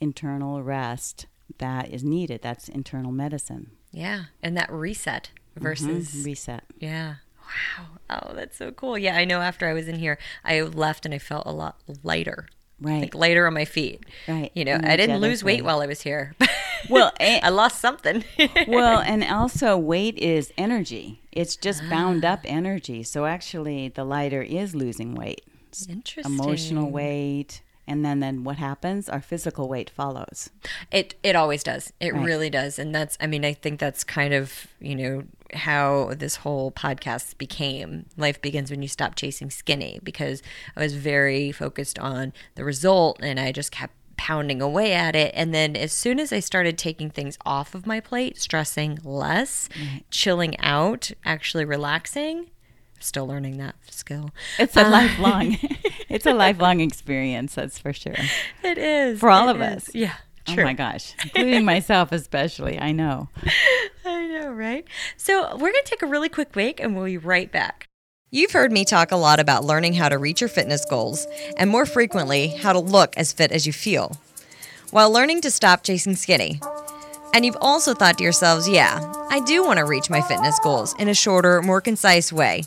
internal 0.00 0.62
rest 0.62 1.26
that 1.58 1.88
is 1.90 2.04
needed. 2.04 2.42
That's 2.42 2.68
internal 2.68 3.12
medicine. 3.12 3.70
yeah, 3.92 4.24
and 4.42 4.54
that 4.58 4.70
reset 4.70 5.30
versus 5.56 6.12
Mhm. 6.14 6.24
reset. 6.26 6.64
Yeah. 6.78 7.14
Wow. 7.46 7.86
Oh, 8.10 8.34
that's 8.34 8.56
so 8.56 8.70
cool. 8.72 8.98
Yeah, 8.98 9.16
I 9.16 9.24
know 9.24 9.40
after 9.40 9.68
I 9.68 9.72
was 9.72 9.88
in 9.88 9.96
here, 9.96 10.18
I 10.44 10.60
left 10.60 11.04
and 11.04 11.14
I 11.14 11.18
felt 11.18 11.46
a 11.46 11.52
lot 11.52 11.76
lighter. 12.02 12.46
Right. 12.78 13.00
like 13.00 13.14
lighter 13.14 13.46
on 13.46 13.54
my 13.54 13.64
feet. 13.64 14.04
Right. 14.28 14.50
You 14.52 14.62
know, 14.66 14.78
I 14.84 14.96
didn't 14.96 15.20
lose 15.20 15.42
weight 15.42 15.64
while 15.64 15.80
I 15.80 15.86
was 15.86 16.02
here. 16.02 16.34
Well, 16.88 17.12
and- 17.18 17.44
I 17.44 17.48
lost 17.48 17.80
something. 17.80 18.24
well, 18.68 19.00
and 19.00 19.24
also 19.24 19.76
weight 19.76 20.18
is 20.18 20.52
energy. 20.56 21.20
It's 21.32 21.56
just 21.56 21.82
bound 21.88 22.24
up 22.24 22.40
ah. 22.44 22.48
energy. 22.48 23.02
So 23.02 23.24
actually, 23.26 23.88
the 23.88 24.04
lighter 24.04 24.42
is 24.42 24.74
losing 24.74 25.14
weight, 25.14 25.42
Interesting. 25.88 26.32
emotional 26.32 26.90
weight, 26.90 27.62
and 27.88 28.04
then 28.04 28.20
then 28.20 28.44
what 28.44 28.56
happens? 28.56 29.08
Our 29.08 29.20
physical 29.20 29.68
weight 29.68 29.90
follows. 29.90 30.50
It 30.90 31.14
it 31.22 31.36
always 31.36 31.62
does. 31.62 31.92
It 32.00 32.12
Right. 32.14 32.24
really 32.24 32.50
does. 32.50 32.78
And 32.78 32.94
that's 32.94 33.16
I 33.20 33.26
mean, 33.26 33.44
I 33.44 33.52
think 33.52 33.78
that's 33.80 34.04
kind 34.04 34.34
of, 34.34 34.66
you 34.80 34.94
know, 34.94 35.24
how 35.54 36.12
this 36.16 36.36
whole 36.36 36.72
podcast 36.72 37.38
became. 37.38 38.06
Life 38.16 38.40
begins 38.42 38.70
when 38.70 38.82
you 38.82 38.88
stop 38.88 39.14
chasing 39.14 39.50
skinny 39.50 40.00
because 40.02 40.42
I 40.76 40.80
was 40.80 40.94
very 40.94 41.52
focused 41.52 41.98
on 41.98 42.32
the 42.56 42.64
result 42.64 43.18
and 43.22 43.38
I 43.38 43.52
just 43.52 43.70
kept 43.72 43.94
pounding 44.16 44.62
away 44.62 44.94
at 44.94 45.14
it 45.14 45.30
and 45.36 45.52
then 45.54 45.76
as 45.76 45.92
soon 45.92 46.18
as 46.18 46.32
I 46.32 46.40
started 46.40 46.78
taking 46.78 47.10
things 47.10 47.36
off 47.44 47.74
of 47.74 47.86
my 47.86 48.00
plate, 48.00 48.38
stressing 48.40 48.98
less, 49.04 49.68
chilling 50.10 50.58
out, 50.60 51.10
actually 51.24 51.66
relaxing, 51.66 52.50
still 53.00 53.26
learning 53.26 53.58
that 53.58 53.76
skill. 53.90 54.30
It's 54.58 54.76
a 54.76 54.86
Uh, 54.86 54.90
lifelong. 54.90 55.56
it's 56.08 56.26
a 56.26 56.34
lifelong 56.34 56.80
experience. 56.80 57.54
That's 57.54 57.78
for 57.78 57.92
sure. 57.92 58.14
It 58.62 58.78
is. 58.78 59.20
For 59.20 59.30
all 59.30 59.48
of 59.48 59.60
is. 59.60 59.88
us. 59.88 59.94
Yeah. 59.94 60.14
Oh 60.48 60.54
my 60.56 60.74
gosh, 60.74 61.14
including 61.24 61.64
myself 61.74 62.12
especially. 62.12 62.78
I 62.78 62.92
know. 62.92 63.28
I 64.04 64.26
know, 64.28 64.50
right? 64.52 64.86
So, 65.16 65.42
we're 65.54 65.72
going 65.72 65.82
to 65.84 65.90
take 65.90 66.02
a 66.02 66.06
really 66.06 66.28
quick 66.28 66.52
break 66.52 66.78
and 66.78 66.94
we'll 66.94 67.06
be 67.06 67.18
right 67.18 67.50
back. 67.50 67.88
You've 68.30 68.52
heard 68.52 68.70
me 68.70 68.84
talk 68.84 69.10
a 69.10 69.16
lot 69.16 69.40
about 69.40 69.64
learning 69.64 69.94
how 69.94 70.08
to 70.08 70.18
reach 70.18 70.40
your 70.40 70.48
fitness 70.48 70.84
goals, 70.84 71.26
and 71.58 71.68
more 71.70 71.84
frequently, 71.86 72.48
how 72.48 72.72
to 72.72 72.78
look 72.78 73.16
as 73.16 73.32
fit 73.32 73.50
as 73.50 73.66
you 73.66 73.72
feel, 73.72 74.18
while 74.92 75.10
learning 75.10 75.40
to 75.42 75.50
stop 75.50 75.82
chasing 75.82 76.14
skinny. 76.14 76.60
And 77.34 77.44
you've 77.44 77.56
also 77.60 77.92
thought 77.94 78.18
to 78.18 78.24
yourselves, 78.24 78.68
yeah, 78.68 79.00
I 79.30 79.40
do 79.40 79.64
want 79.64 79.78
to 79.78 79.84
reach 79.84 80.08
my 80.10 80.20
fitness 80.22 80.58
goals 80.60 80.94
in 80.98 81.08
a 81.08 81.14
shorter, 81.14 81.60
more 81.62 81.80
concise 81.80 82.32
way. 82.32 82.62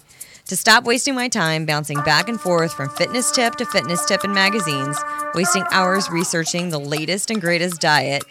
To 0.49 0.55
stop 0.55 0.83
wasting 0.83 1.13
my 1.13 1.27
time 1.27 1.67
bouncing 1.67 2.01
back 2.01 2.27
and 2.27 2.41
forth 2.41 2.73
from 2.73 2.89
fitness 2.89 3.29
tip 3.29 3.57
to 3.57 3.67
fitness 3.67 4.03
tip 4.07 4.23
in 4.23 4.33
magazines, 4.33 4.97
wasting 5.35 5.63
hours 5.69 6.09
researching 6.09 6.69
the 6.69 6.79
latest 6.79 7.29
and 7.29 7.39
greatest 7.39 7.79
diet, 7.79 8.23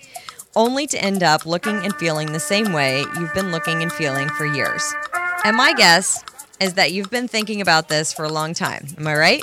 only 0.56 0.88
to 0.88 1.00
end 1.00 1.22
up 1.22 1.46
looking 1.46 1.76
and 1.76 1.94
feeling 1.94 2.32
the 2.32 2.40
same 2.40 2.72
way 2.72 3.04
you've 3.20 3.32
been 3.34 3.52
looking 3.52 3.82
and 3.82 3.92
feeling 3.92 4.28
for 4.30 4.46
years. 4.46 4.92
And 5.44 5.56
my 5.56 5.74
guess 5.74 6.24
is 6.60 6.74
that 6.74 6.90
you've 6.90 7.08
been 7.08 7.28
thinking 7.28 7.60
about 7.60 7.88
this 7.88 8.12
for 8.12 8.24
a 8.24 8.32
long 8.32 8.52
time. 8.52 8.88
Am 8.98 9.06
I 9.06 9.14
right? 9.14 9.42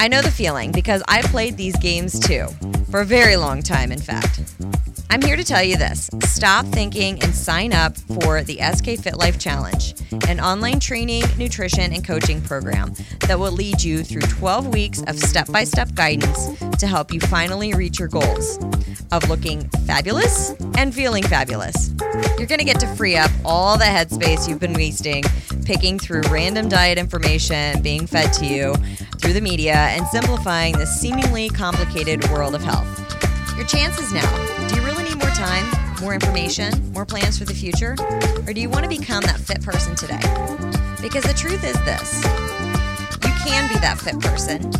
I 0.00 0.08
know 0.08 0.20
the 0.20 0.32
feeling 0.32 0.72
because 0.72 1.04
I 1.06 1.22
played 1.22 1.56
these 1.56 1.76
games 1.76 2.18
too, 2.18 2.48
for 2.90 3.02
a 3.02 3.06
very 3.06 3.36
long 3.36 3.62
time, 3.62 3.92
in 3.92 4.00
fact. 4.00 4.40
I'm 5.08 5.22
here 5.22 5.36
to 5.36 5.44
tell 5.44 5.62
you 5.62 5.76
this 5.76 6.10
stop 6.24 6.66
thinking 6.66 7.22
and 7.22 7.34
sign 7.34 7.72
up 7.72 7.96
for 7.96 8.42
the 8.42 8.58
SK 8.58 9.02
Fit 9.02 9.16
Life 9.16 9.38
Challenge, 9.38 9.94
an 10.28 10.40
online 10.40 10.80
training, 10.80 11.22
nutrition, 11.38 11.92
and 11.92 12.04
coaching 12.04 12.40
program 12.42 12.94
that 13.26 13.38
will 13.38 13.52
lead 13.52 13.82
you 13.82 14.02
through 14.02 14.22
12 14.22 14.68
weeks 14.68 15.02
of 15.06 15.18
step 15.18 15.50
by 15.50 15.64
step 15.64 15.94
guidance 15.94 16.48
to 16.78 16.86
help 16.86 17.12
you 17.12 17.20
finally 17.20 17.72
reach 17.74 17.98
your 17.98 18.08
goals 18.08 18.58
of 19.12 19.28
looking 19.28 19.68
fabulous 19.86 20.54
and 20.76 20.94
feeling 20.94 21.22
fabulous. 21.22 21.94
You're 22.38 22.46
going 22.46 22.58
to 22.58 22.64
get 22.64 22.80
to 22.80 22.94
free 22.94 23.16
up 23.16 23.30
all 23.44 23.78
the 23.78 23.84
headspace 23.84 24.48
you've 24.48 24.60
been 24.60 24.74
wasting 24.74 25.22
picking 25.64 25.98
through 25.98 26.22
random 26.30 26.68
diet 26.68 26.96
information 26.96 27.82
being 27.82 28.06
fed 28.06 28.32
to 28.32 28.46
you 28.46 28.74
through 29.18 29.32
the 29.32 29.40
media 29.40 29.74
and 29.74 30.06
simplifying 30.06 30.76
the 30.78 30.86
seemingly 30.86 31.48
complicated 31.48 32.28
world 32.30 32.54
of 32.54 32.62
health. 32.62 33.02
Your 33.56 33.66
chances 33.66 34.12
now. 34.12 34.68
Do 34.68 34.76
you 34.76 34.82
really 34.82 34.95
more 35.16 35.30
time, 35.30 35.66
more 36.00 36.14
information, 36.14 36.92
more 36.92 37.04
plans 37.04 37.38
for 37.38 37.44
the 37.44 37.54
future? 37.54 37.96
Or 38.46 38.52
do 38.52 38.60
you 38.60 38.68
want 38.68 38.84
to 38.84 38.88
become 38.88 39.22
that 39.22 39.38
fit 39.38 39.62
person 39.62 39.96
today? 39.96 40.20
Because 41.00 41.24
the 41.24 41.34
truth 41.36 41.64
is 41.64 41.74
this 41.84 42.22
you 43.24 43.32
can 43.52 43.68
be 43.68 43.78
that 43.80 43.98
fit 43.98 44.18
person, 44.20 44.70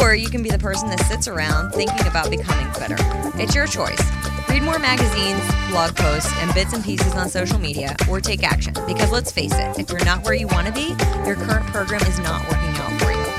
or 0.00 0.14
you 0.14 0.28
can 0.28 0.42
be 0.42 0.50
the 0.50 0.58
person 0.58 0.88
that 0.90 1.00
sits 1.00 1.28
around 1.28 1.72
thinking 1.72 2.06
about 2.06 2.30
becoming 2.30 2.70
fitter. 2.72 2.96
It's 3.40 3.54
your 3.54 3.66
choice. 3.66 4.02
Read 4.48 4.62
more 4.62 4.78
magazines, 4.78 5.40
blog 5.70 5.96
posts, 5.96 6.32
and 6.40 6.52
bits 6.54 6.72
and 6.72 6.84
pieces 6.84 7.14
on 7.14 7.28
social 7.28 7.58
media, 7.58 7.96
or 8.08 8.20
take 8.20 8.42
action. 8.44 8.74
Because 8.86 9.10
let's 9.10 9.32
face 9.32 9.54
it, 9.54 9.78
if 9.78 9.90
you're 9.90 10.04
not 10.04 10.24
where 10.24 10.34
you 10.34 10.46
want 10.48 10.66
to 10.66 10.72
be, 10.72 10.94
your 11.26 11.36
current 11.36 11.66
program 11.66 12.02
is 12.02 12.18
not 12.18 12.42
working 12.42 12.74
out 12.76 13.00
for 13.00 13.10
you. 13.10 13.32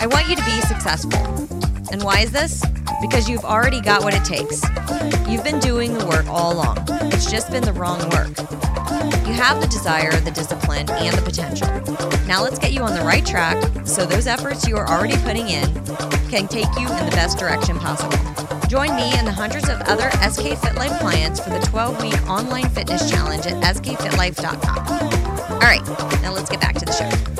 I 0.00 0.06
want 0.10 0.28
you 0.28 0.36
to 0.36 0.44
be 0.44 0.60
successful. 0.62 1.73
And 1.94 2.02
why 2.02 2.22
is 2.22 2.32
this? 2.32 2.60
Because 3.00 3.28
you've 3.28 3.44
already 3.44 3.80
got 3.80 4.02
what 4.02 4.14
it 4.14 4.24
takes. 4.24 4.60
You've 5.28 5.44
been 5.44 5.60
doing 5.60 5.96
the 5.96 6.04
work 6.04 6.26
all 6.26 6.52
along. 6.52 6.78
It's 7.12 7.30
just 7.30 7.52
been 7.52 7.62
the 7.62 7.72
wrong 7.72 8.00
work. 8.10 8.36
You 9.28 9.32
have 9.32 9.60
the 9.60 9.68
desire, 9.70 10.10
the 10.10 10.32
discipline, 10.32 10.90
and 10.90 11.16
the 11.16 11.22
potential. 11.22 11.68
Now 12.26 12.42
let's 12.42 12.58
get 12.58 12.72
you 12.72 12.82
on 12.82 12.94
the 12.94 13.04
right 13.04 13.24
track 13.24 13.62
so 13.86 14.04
those 14.04 14.26
efforts 14.26 14.66
you 14.66 14.76
are 14.76 14.88
already 14.88 15.16
putting 15.18 15.46
in 15.46 15.72
can 16.30 16.48
take 16.48 16.66
you 16.80 16.88
in 16.90 17.06
the 17.06 17.12
best 17.14 17.38
direction 17.38 17.78
possible. 17.78 18.18
Join 18.66 18.96
me 18.96 19.12
and 19.14 19.24
the 19.24 19.32
hundreds 19.32 19.68
of 19.68 19.80
other 19.82 20.10
SK 20.28 20.58
Fit 20.58 20.74
Life 20.74 20.98
clients 20.98 21.38
for 21.38 21.50
the 21.50 21.60
12 21.60 22.02
week 22.02 22.28
online 22.28 22.68
fitness 22.70 23.08
challenge 23.08 23.46
at 23.46 23.62
skfitlife.com. 23.62 25.52
All 25.52 25.58
right, 25.60 25.86
now 26.22 26.32
let's 26.32 26.50
get 26.50 26.60
back 26.60 26.74
to 26.74 26.84
the 26.86 26.92
show. 26.92 27.33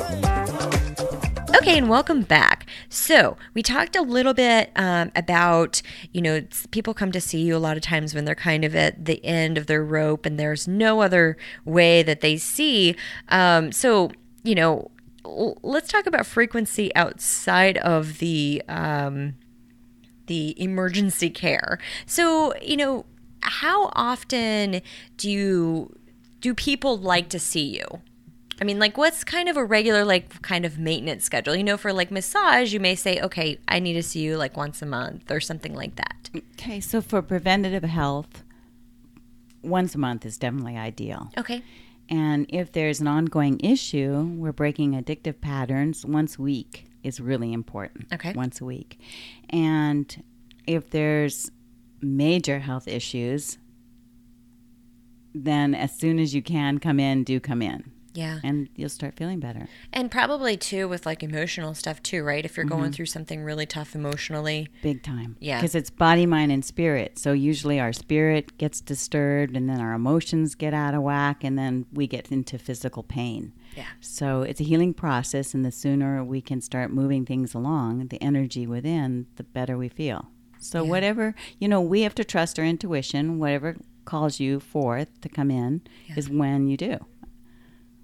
Okay, 1.65 1.79
and 1.79 1.89
welcome 1.89 2.21
back. 2.21 2.67
So, 2.89 3.37
we 3.55 3.63
talked 3.63 3.95
a 3.95 4.03
little 4.03 4.35
bit 4.35 4.69
um, 4.75 5.11
about, 5.15 5.81
you 6.11 6.21
know, 6.21 6.43
people 6.69 6.93
come 6.93 7.11
to 7.11 7.19
see 7.19 7.41
you 7.41 7.55
a 7.55 7.57
lot 7.57 7.75
of 7.75 7.81
times 7.81 8.13
when 8.13 8.23
they're 8.23 8.35
kind 8.35 8.63
of 8.63 8.75
at 8.75 9.05
the 9.05 9.25
end 9.25 9.57
of 9.57 9.65
their 9.65 9.83
rope 9.83 10.27
and 10.27 10.39
there's 10.39 10.67
no 10.67 11.01
other 11.01 11.37
way 11.65 12.03
that 12.03 12.21
they 12.21 12.37
see. 12.37 12.95
Um, 13.29 13.71
so, 13.71 14.11
you 14.43 14.53
know, 14.53 14.91
let's 15.23 15.87
talk 15.87 16.05
about 16.05 16.27
frequency 16.27 16.95
outside 16.95 17.79
of 17.79 18.19
the 18.19 18.61
um, 18.69 19.33
the 20.27 20.53
emergency 20.61 21.31
care. 21.31 21.79
So, 22.05 22.53
you 22.61 22.77
know, 22.77 23.07
how 23.41 23.89
often 23.93 24.83
do 25.17 25.31
you 25.31 25.97
do 26.41 26.53
people 26.53 26.95
like 26.95 27.27
to 27.29 27.39
see 27.39 27.65
you? 27.65 28.01
I 28.59 28.63
mean, 28.63 28.79
like, 28.79 28.97
what's 28.97 29.23
kind 29.23 29.49
of 29.49 29.57
a 29.57 29.65
regular, 29.65 30.05
like, 30.05 30.41
kind 30.41 30.65
of 30.65 30.79
maintenance 30.79 31.25
schedule? 31.25 31.55
You 31.55 31.63
know, 31.63 31.77
for 31.77 31.91
like 31.91 32.09
massage, 32.11 32.73
you 32.73 32.79
may 32.79 32.95
say, 32.95 33.19
okay, 33.21 33.59
I 33.67 33.79
need 33.79 33.93
to 33.93 34.03
see 34.03 34.21
you 34.21 34.37
like 34.37 34.55
once 34.55 34.81
a 34.81 34.85
month 34.85 35.29
or 35.29 35.39
something 35.39 35.73
like 35.73 35.95
that. 35.97 36.29
Okay, 36.53 36.79
so 36.79 37.01
for 37.01 37.21
preventative 37.21 37.83
health, 37.83 38.43
once 39.61 39.95
a 39.95 39.97
month 39.97 40.25
is 40.25 40.37
definitely 40.37 40.77
ideal. 40.77 41.31
Okay. 41.37 41.63
And 42.07 42.45
if 42.49 42.71
there's 42.71 42.99
an 42.99 43.07
ongoing 43.07 43.59
issue, 43.61 44.35
we're 44.37 44.53
breaking 44.53 44.93
addictive 44.93 45.41
patterns, 45.41 46.05
once 46.05 46.37
a 46.37 46.41
week 46.41 46.85
is 47.03 47.19
really 47.19 47.51
important. 47.51 48.07
Okay. 48.13 48.31
Once 48.33 48.61
a 48.61 48.65
week. 48.65 48.99
And 49.49 50.23
if 50.67 50.89
there's 50.91 51.51
major 52.01 52.59
health 52.59 52.87
issues, 52.87 53.57
then 55.33 55.75
as 55.75 55.97
soon 55.97 56.19
as 56.19 56.33
you 56.33 56.41
can 56.41 56.79
come 56.79 56.99
in, 56.99 57.23
do 57.23 57.39
come 57.39 57.61
in. 57.61 57.91
Yeah. 58.15 58.39
And 58.43 58.69
you'll 58.75 58.89
start 58.89 59.15
feeling 59.15 59.39
better. 59.39 59.67
And 59.93 60.09
probably 60.09 60.57
too 60.57 60.87
with 60.87 61.05
like 61.05 61.21
emotional 61.21 61.73
stuff 61.73 62.01
too, 62.01 62.23
right? 62.23 62.43
If 62.43 62.57
you're 62.57 62.65
going 62.65 62.83
mm-hmm. 62.83 62.91
through 62.91 63.05
something 63.07 63.43
really 63.43 63.65
tough 63.65 63.93
emotionally. 63.93 64.69
Big 64.81 65.03
time. 65.03 65.37
Yeah. 65.39 65.59
Because 65.59 65.75
it's 65.75 65.89
body, 65.89 66.25
mind, 66.25 66.51
and 66.51 66.63
spirit. 66.63 67.19
So 67.19 67.33
usually 67.33 67.79
our 67.79 67.93
spirit 67.93 68.57
gets 68.57 68.81
disturbed, 68.81 69.55
and 69.55 69.69
then 69.69 69.79
our 69.79 69.93
emotions 69.93 70.55
get 70.55 70.73
out 70.73 70.93
of 70.93 71.01
whack, 71.03 71.43
and 71.43 71.57
then 71.57 71.85
we 71.93 72.07
get 72.07 72.31
into 72.31 72.57
physical 72.57 73.03
pain. 73.03 73.53
Yeah. 73.75 73.85
So 73.99 74.41
it's 74.41 74.61
a 74.61 74.63
healing 74.63 74.93
process, 74.93 75.53
and 75.53 75.65
the 75.65 75.71
sooner 75.71 76.23
we 76.23 76.41
can 76.41 76.61
start 76.61 76.91
moving 76.91 77.25
things 77.25 77.53
along, 77.53 78.07
the 78.07 78.21
energy 78.21 78.65
within, 78.65 79.27
the 79.35 79.43
better 79.43 79.77
we 79.77 79.89
feel. 79.89 80.29
So 80.59 80.83
Yeah. 80.83 80.89
whatever, 80.89 81.35
you 81.59 81.67
know, 81.67 81.81
we 81.81 82.01
have 82.01 82.15
to 82.15 82.23
trust 82.23 82.57
our 82.57 82.65
intuition. 82.65 83.37
Whatever 83.37 83.75
calls 84.05 84.39
you 84.39 84.59
forth 84.59 85.19
to 85.21 85.29
come 85.29 85.51
in 85.51 85.81
Yeah. 86.07 86.15
is 86.17 86.29
when 86.29 86.67
you 86.67 86.77
do. 86.77 86.99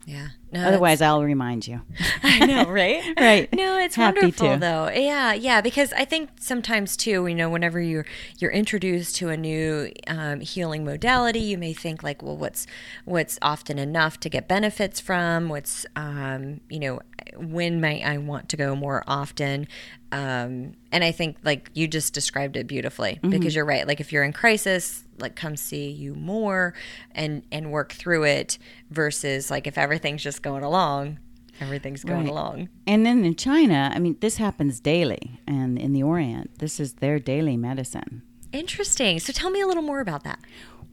Yeah. 0.05 0.29
No, 0.51 0.67
Otherwise, 0.67 1.01
I'll 1.01 1.23
remind 1.23 1.65
you. 1.67 1.81
I 2.23 2.45
know, 2.45 2.69
right? 2.69 3.01
Right. 3.17 3.51
No, 3.53 3.77
it's 3.79 3.95
Happy 3.95 4.19
wonderful 4.21 4.53
to. 4.53 4.59
though. 4.59 4.89
Yeah, 4.89 5.33
yeah. 5.33 5.61
Because 5.61 5.93
I 5.93 6.05
think 6.05 6.29
sometimes 6.39 6.97
too, 6.97 7.25
you 7.27 7.35
know, 7.35 7.49
whenever 7.49 7.79
you're 7.79 8.05
you're 8.39 8.51
introduced 8.51 9.15
to 9.17 9.29
a 9.29 9.37
new 9.37 9.91
um, 10.07 10.41
healing 10.41 10.83
modality, 10.83 11.39
you 11.39 11.57
may 11.57 11.73
think 11.73 12.03
like, 12.03 12.21
well, 12.21 12.35
what's 12.37 12.67
what's 13.05 13.37
often 13.41 13.79
enough 13.79 14.19
to 14.21 14.29
get 14.29 14.47
benefits 14.47 14.99
from? 14.99 15.49
What's 15.49 15.85
um, 15.95 16.61
you 16.69 16.79
know, 16.79 16.99
when 17.37 17.79
might 17.79 18.03
I 18.03 18.17
want 18.17 18.49
to 18.49 18.57
go 18.57 18.75
more 18.75 19.03
often? 19.07 19.67
Um, 20.13 20.73
and 20.91 21.05
I 21.05 21.13
think 21.13 21.37
like 21.43 21.69
you 21.73 21.87
just 21.87 22.13
described 22.13 22.57
it 22.57 22.67
beautifully 22.67 23.13
Mm-hmm. 23.13 23.29
because 23.29 23.55
you're 23.55 23.63
right. 23.65 23.87
Like 23.87 24.01
if 24.01 24.11
you're 24.11 24.23
in 24.25 24.33
crisis, 24.33 25.05
like 25.19 25.35
come 25.37 25.55
see 25.55 25.89
you 25.89 26.15
more 26.15 26.73
and 27.15 27.43
and 27.51 27.71
work 27.71 27.93
through 27.93 28.23
it 28.25 28.57
versus 28.89 29.49
like 29.49 29.67
if 29.67 29.77
everything's 29.77 30.21
just 30.23 30.40
going 30.41 30.63
along 30.63 31.17
everything's 31.59 32.03
going 32.03 32.21
Right. 32.23 32.29
along. 32.29 32.69
And 32.87 33.05
then 33.05 33.23
in 33.23 33.35
China, 33.35 33.91
I 33.93 33.99
mean, 33.99 34.17
this 34.19 34.37
happens 34.37 34.79
daily, 34.79 35.39
and 35.47 35.77
in 35.77 35.93
the 35.93 36.01
Orient, 36.01 36.57
this 36.57 36.79
is 36.79 36.93
their 36.93 37.19
daily 37.19 37.55
medicine. 37.55 38.23
Interesting. 38.51 39.19
So 39.19 39.31
tell 39.31 39.51
me 39.51 39.61
a 39.61 39.67
little 39.67 39.83
more 39.83 39.99
about 39.99 40.23
that. 40.23 40.39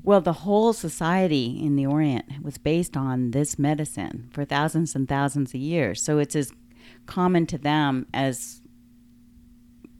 Well, 0.03 0.21
the 0.21 0.33
whole 0.45 0.73
society 0.75 1.59
in 1.61 1.75
the 1.77 1.87
Orient 1.87 2.43
was 2.43 2.59
based 2.59 2.97
on 2.97 3.31
this 3.31 3.59
medicine 3.59 4.29
for 4.31 4.45
thousands 4.45 4.95
and 4.95 5.09
thousands 5.09 5.55
of 5.55 5.61
years. 5.61 6.03
So 6.03 6.19
it's 6.19 6.37
as 6.37 6.53
common 7.07 7.47
to 7.47 7.59
them 7.59 8.07
as 8.13 8.61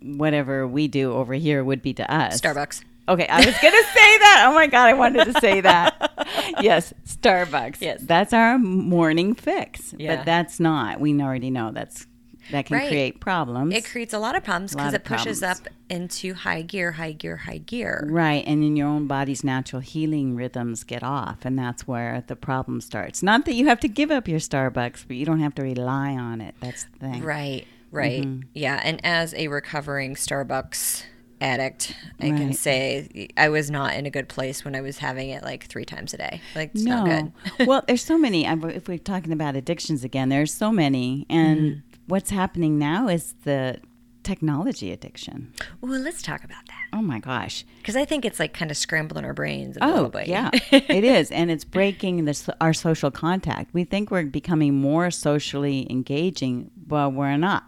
whatever 0.01 0.67
we 0.67 0.87
do 0.87 1.13
over 1.13 1.35
here 1.35 1.65
would 1.65 1.83
be 1.83 1.93
to 1.95 2.13
us. 2.15 2.41
Starbucks. 2.41 2.85
Okay, 3.09 3.27
I 3.27 3.39
was 3.39 3.59
going 3.59 3.73
to 3.75 3.85
say 3.95 4.19
that. 4.19 4.47
Oh 4.49 4.55
my 4.55 4.67
God, 4.67 4.87
I 4.89 4.93
wanted 4.93 5.25
to 5.33 5.41
say 5.41 5.63
that. 5.63 6.13
yes, 6.61 6.93
Starbucks. 7.07 7.79
Yes. 7.81 8.01
That's 8.03 8.33
our 8.33 8.59
morning 8.59 9.35
fix. 9.35 9.95
Yeah. 9.99 10.17
But 10.17 10.27
that's 10.27 10.61
not. 10.61 11.01
We 11.01 11.21
already 11.21 11.51
know 11.51 11.71
that's 11.73 12.07
that 12.51 12.67
can 12.67 12.77
Right. 12.79 12.89
create 12.89 13.21
problems. 13.21 13.75
It 13.75 13.85
creates 13.85 14.15
a 14.15 14.19
lot 14.19 14.35
of 14.35 14.43
problems 14.43 14.75
because 14.75 14.95
it 14.95 15.05
pushes 15.05 15.41
problems. 15.41 15.67
up 15.67 15.73
into 15.91 16.33
high 16.35 16.63
gear, 16.63 16.93
high 16.93 17.13
gear, 17.13 17.37
high 17.37 17.59
gear. 17.59 18.07
Right, 18.11 18.43
and 18.47 18.63
then 18.63 18.75
your 18.75 18.89
own 18.89 19.07
body's 19.07 19.45
natural 19.45 19.81
healing 19.81 20.35
rhythms 20.35 20.83
get 20.85 21.03
off, 21.03 21.45
and 21.45 21.59
that's 21.59 21.87
where 21.87 22.25
the 22.27 22.37
problem 22.37 22.81
starts. 22.81 23.23
Not 23.23 23.45
that 23.45 23.53
you 23.55 23.67
have 23.67 23.81
to 23.81 23.89
give 23.89 24.11
up 24.11 24.29
your 24.29 24.39
Starbucks, 24.41 25.05
but 25.07 25.17
you 25.17 25.27
don't 25.27 25.41
have 25.41 25.55
to 25.57 25.63
rely 25.63 26.13
on 26.13 26.41
it. 26.41 26.55
That's 26.61 26.85
the 26.85 26.99
thing. 26.99 27.23
Right, 27.23 27.67
right. 27.91 28.23
Mm-hmm. 28.23 28.49
Yeah. 28.55 28.81
And 28.83 29.05
as 29.05 29.35
a 29.35 29.49
recovering 29.49 30.15
Starbucks 30.15 31.03
addict, 31.41 31.95
I 32.21 32.31
can 32.31 32.53
say 32.53 33.29
I 33.37 33.49
was 33.49 33.71
not 33.71 33.95
in 33.95 34.07
a 34.07 34.11
good 34.11 34.29
place 34.29 34.65
when 34.65 34.75
I 34.75 34.81
was 34.81 34.99
having 34.99 35.31
it 35.31 35.43
like 35.43 35.67
three 35.67 35.85
times 35.85 36.13
a 36.15 36.19
day. 36.19 36.41
Like, 36.55 36.71
it's 36.75 36.83
no, 36.85 37.05
not 37.05 37.31
good. 37.59 37.67
well, 37.69 37.85
there's 37.89 38.03
so 38.05 38.19
many. 38.19 38.45
If 38.47 38.89
we're 38.89 38.99
talking 38.99 39.33
about 39.33 39.57
addictions 39.57 40.05
again, 40.05 40.29
there's 40.29 40.53
so 40.53 40.71
many, 40.73 41.27
and 41.31 41.59
Mm-hmm. 41.59 41.79
what's 42.07 42.31
happening 42.31 42.79
now 42.79 43.09
is 43.09 43.35
the 43.45 43.79
technology 44.25 44.93
addiction. 44.93 45.53
Well, 45.81 45.99
let's 46.01 46.21
talk 46.21 46.45
about 46.45 46.67
that 46.67 46.85
Oh 46.93 47.01
my 47.01 47.19
gosh! 47.19 47.65
because 47.79 47.97
I 47.97 48.05
think 48.05 48.25
it's 48.27 48.39
like 48.39 48.53
kind 48.53 48.71
of 48.71 48.77
scrambling 48.77 49.25
our 49.25 49.33
brains 49.33 49.77
a 49.77 49.85
Oh 49.85 50.09
bit. 50.09 50.27
yeah, 50.29 50.51
it 50.71 51.05
is, 51.05 51.31
and 51.31 51.51
it's 51.51 51.65
breaking 51.65 52.25
this 52.27 52.49
our 52.61 52.75
social 52.75 53.11
contact. 53.11 53.73
We 53.73 53.85
think 53.85 54.11
we're 54.11 54.25
becoming 54.25 54.75
more 54.75 55.11
socially 55.11 55.87
engaging, 55.91 56.71
but 56.77 57.13
we're 57.15 57.37
not. 57.37 57.65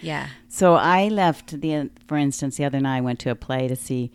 Yeah. 0.00 0.28
So 0.48 0.74
I 0.74 1.08
left 1.08 1.60
the, 1.60 1.90
for 2.06 2.16
instance, 2.16 2.56
the 2.56 2.64
other 2.64 2.80
night 2.80 2.98
I 2.98 3.00
went 3.00 3.18
to 3.20 3.30
a 3.30 3.34
play 3.34 3.68
to 3.68 3.76
see 3.76 4.10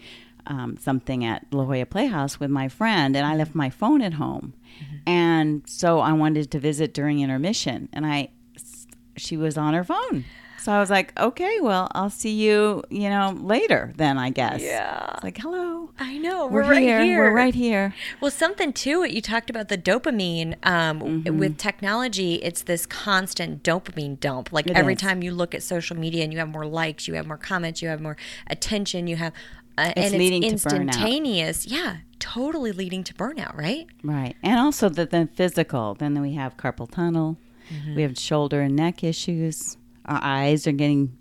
um, 0.48 0.78
something 0.78 1.24
at 1.26 1.46
La 1.52 1.64
Jolla 1.64 1.86
Playhouse 1.86 2.40
with 2.40 2.50
my 2.50 2.68
friend, 2.68 3.16
and 3.16 3.26
I 3.26 3.36
left 3.36 3.54
my 3.54 3.70
phone 3.70 4.02
at 4.02 4.14
home, 4.14 4.54
and 5.06 5.62
so 5.68 6.00
I 6.00 6.14
wanted 6.14 6.50
to 6.52 6.60
visit 6.60 6.94
during 6.94 7.20
intermission, 7.20 7.88
and 7.94 8.06
I, 8.06 8.30
she 9.16 9.38
was 9.38 9.58
on 9.58 9.74
her 9.74 9.84
phone, 9.84 10.26
so 10.62 10.72
I 10.72 10.80
was 10.80 10.90
like, 10.90 11.18
okay, 11.20 11.60
well, 11.62 11.88
I'll 11.94 12.10
see 12.10 12.32
you, 12.34 12.84
you 12.90 13.10
know, 13.10 13.32
later 13.40 13.94
then, 13.98 14.18
I 14.18 14.30
guess. 14.30 14.62
Yeah. 14.62 15.12
It's 15.16 15.24
like, 15.24 15.38
hello, 15.38 15.90
I 16.00 16.18
know. 16.18 16.48
we're, 16.48 16.64
We're, 16.64 16.70
right 16.72 16.82
here, 16.82 17.04
here. 17.04 17.20
we're 17.20 17.32
right 17.34 17.56
here. 17.56 17.94
Well, 18.22 18.32
something 18.32 18.74
too. 18.74 19.04
You 19.06 19.22
talked 19.22 19.50
about 19.50 19.70
the 19.70 19.78
dopamine. 19.78 20.56
Um, 20.66 21.00
Mm-hmm. 21.00 21.38
With 21.40 21.58
technology, 21.58 22.36
it's 22.36 22.64
this 22.64 22.86
constant 22.86 23.64
dopamine 23.64 24.20
dump. 24.20 24.52
Like 24.52 24.68
It 24.68 24.76
every 24.76 24.94
is. 24.94 25.00
time 25.02 25.24
you 25.24 25.32
look 25.32 25.56
at 25.56 25.64
social 25.64 25.98
media 25.98 26.24
and 26.24 26.32
you 26.34 26.40
have 26.40 26.50
more 26.50 26.66
likes, 26.66 27.08
you 27.08 27.14
have 27.16 27.26
more 27.28 27.38
comments, 27.38 27.82
you 27.82 27.88
have 27.90 28.02
more 28.02 28.16
attention, 28.48 29.08
you 29.08 29.16
have, 29.16 29.34
uh, 29.78 29.94
It's 29.96 30.12
and 30.12 30.18
leading 30.20 30.42
to 30.42 30.48
it's 30.50 30.66
burnout. 30.66 30.82
instantaneous. 30.88 31.66
Yeah, 31.68 31.98
totally 32.20 32.72
leading 32.72 33.04
to 33.06 33.14
burnout. 33.14 33.56
Right? 33.58 33.88
Right. 34.04 34.36
And 34.44 34.60
also 34.60 34.90
the, 34.90 35.06
the 35.06 35.28
physical. 35.34 35.96
Then 35.96 36.22
we 36.22 36.34
have 36.36 36.58
carpal 36.58 36.90
tunnel. 36.90 37.38
Mm-hmm. 37.74 37.96
We 37.96 38.02
have 38.04 38.18
shoulder 38.18 38.62
and 38.62 38.76
neck 38.76 39.04
issues. 39.04 39.78
Our 40.06 40.20
eyes 40.22 40.68
are 40.68 40.72
getting 40.72 41.18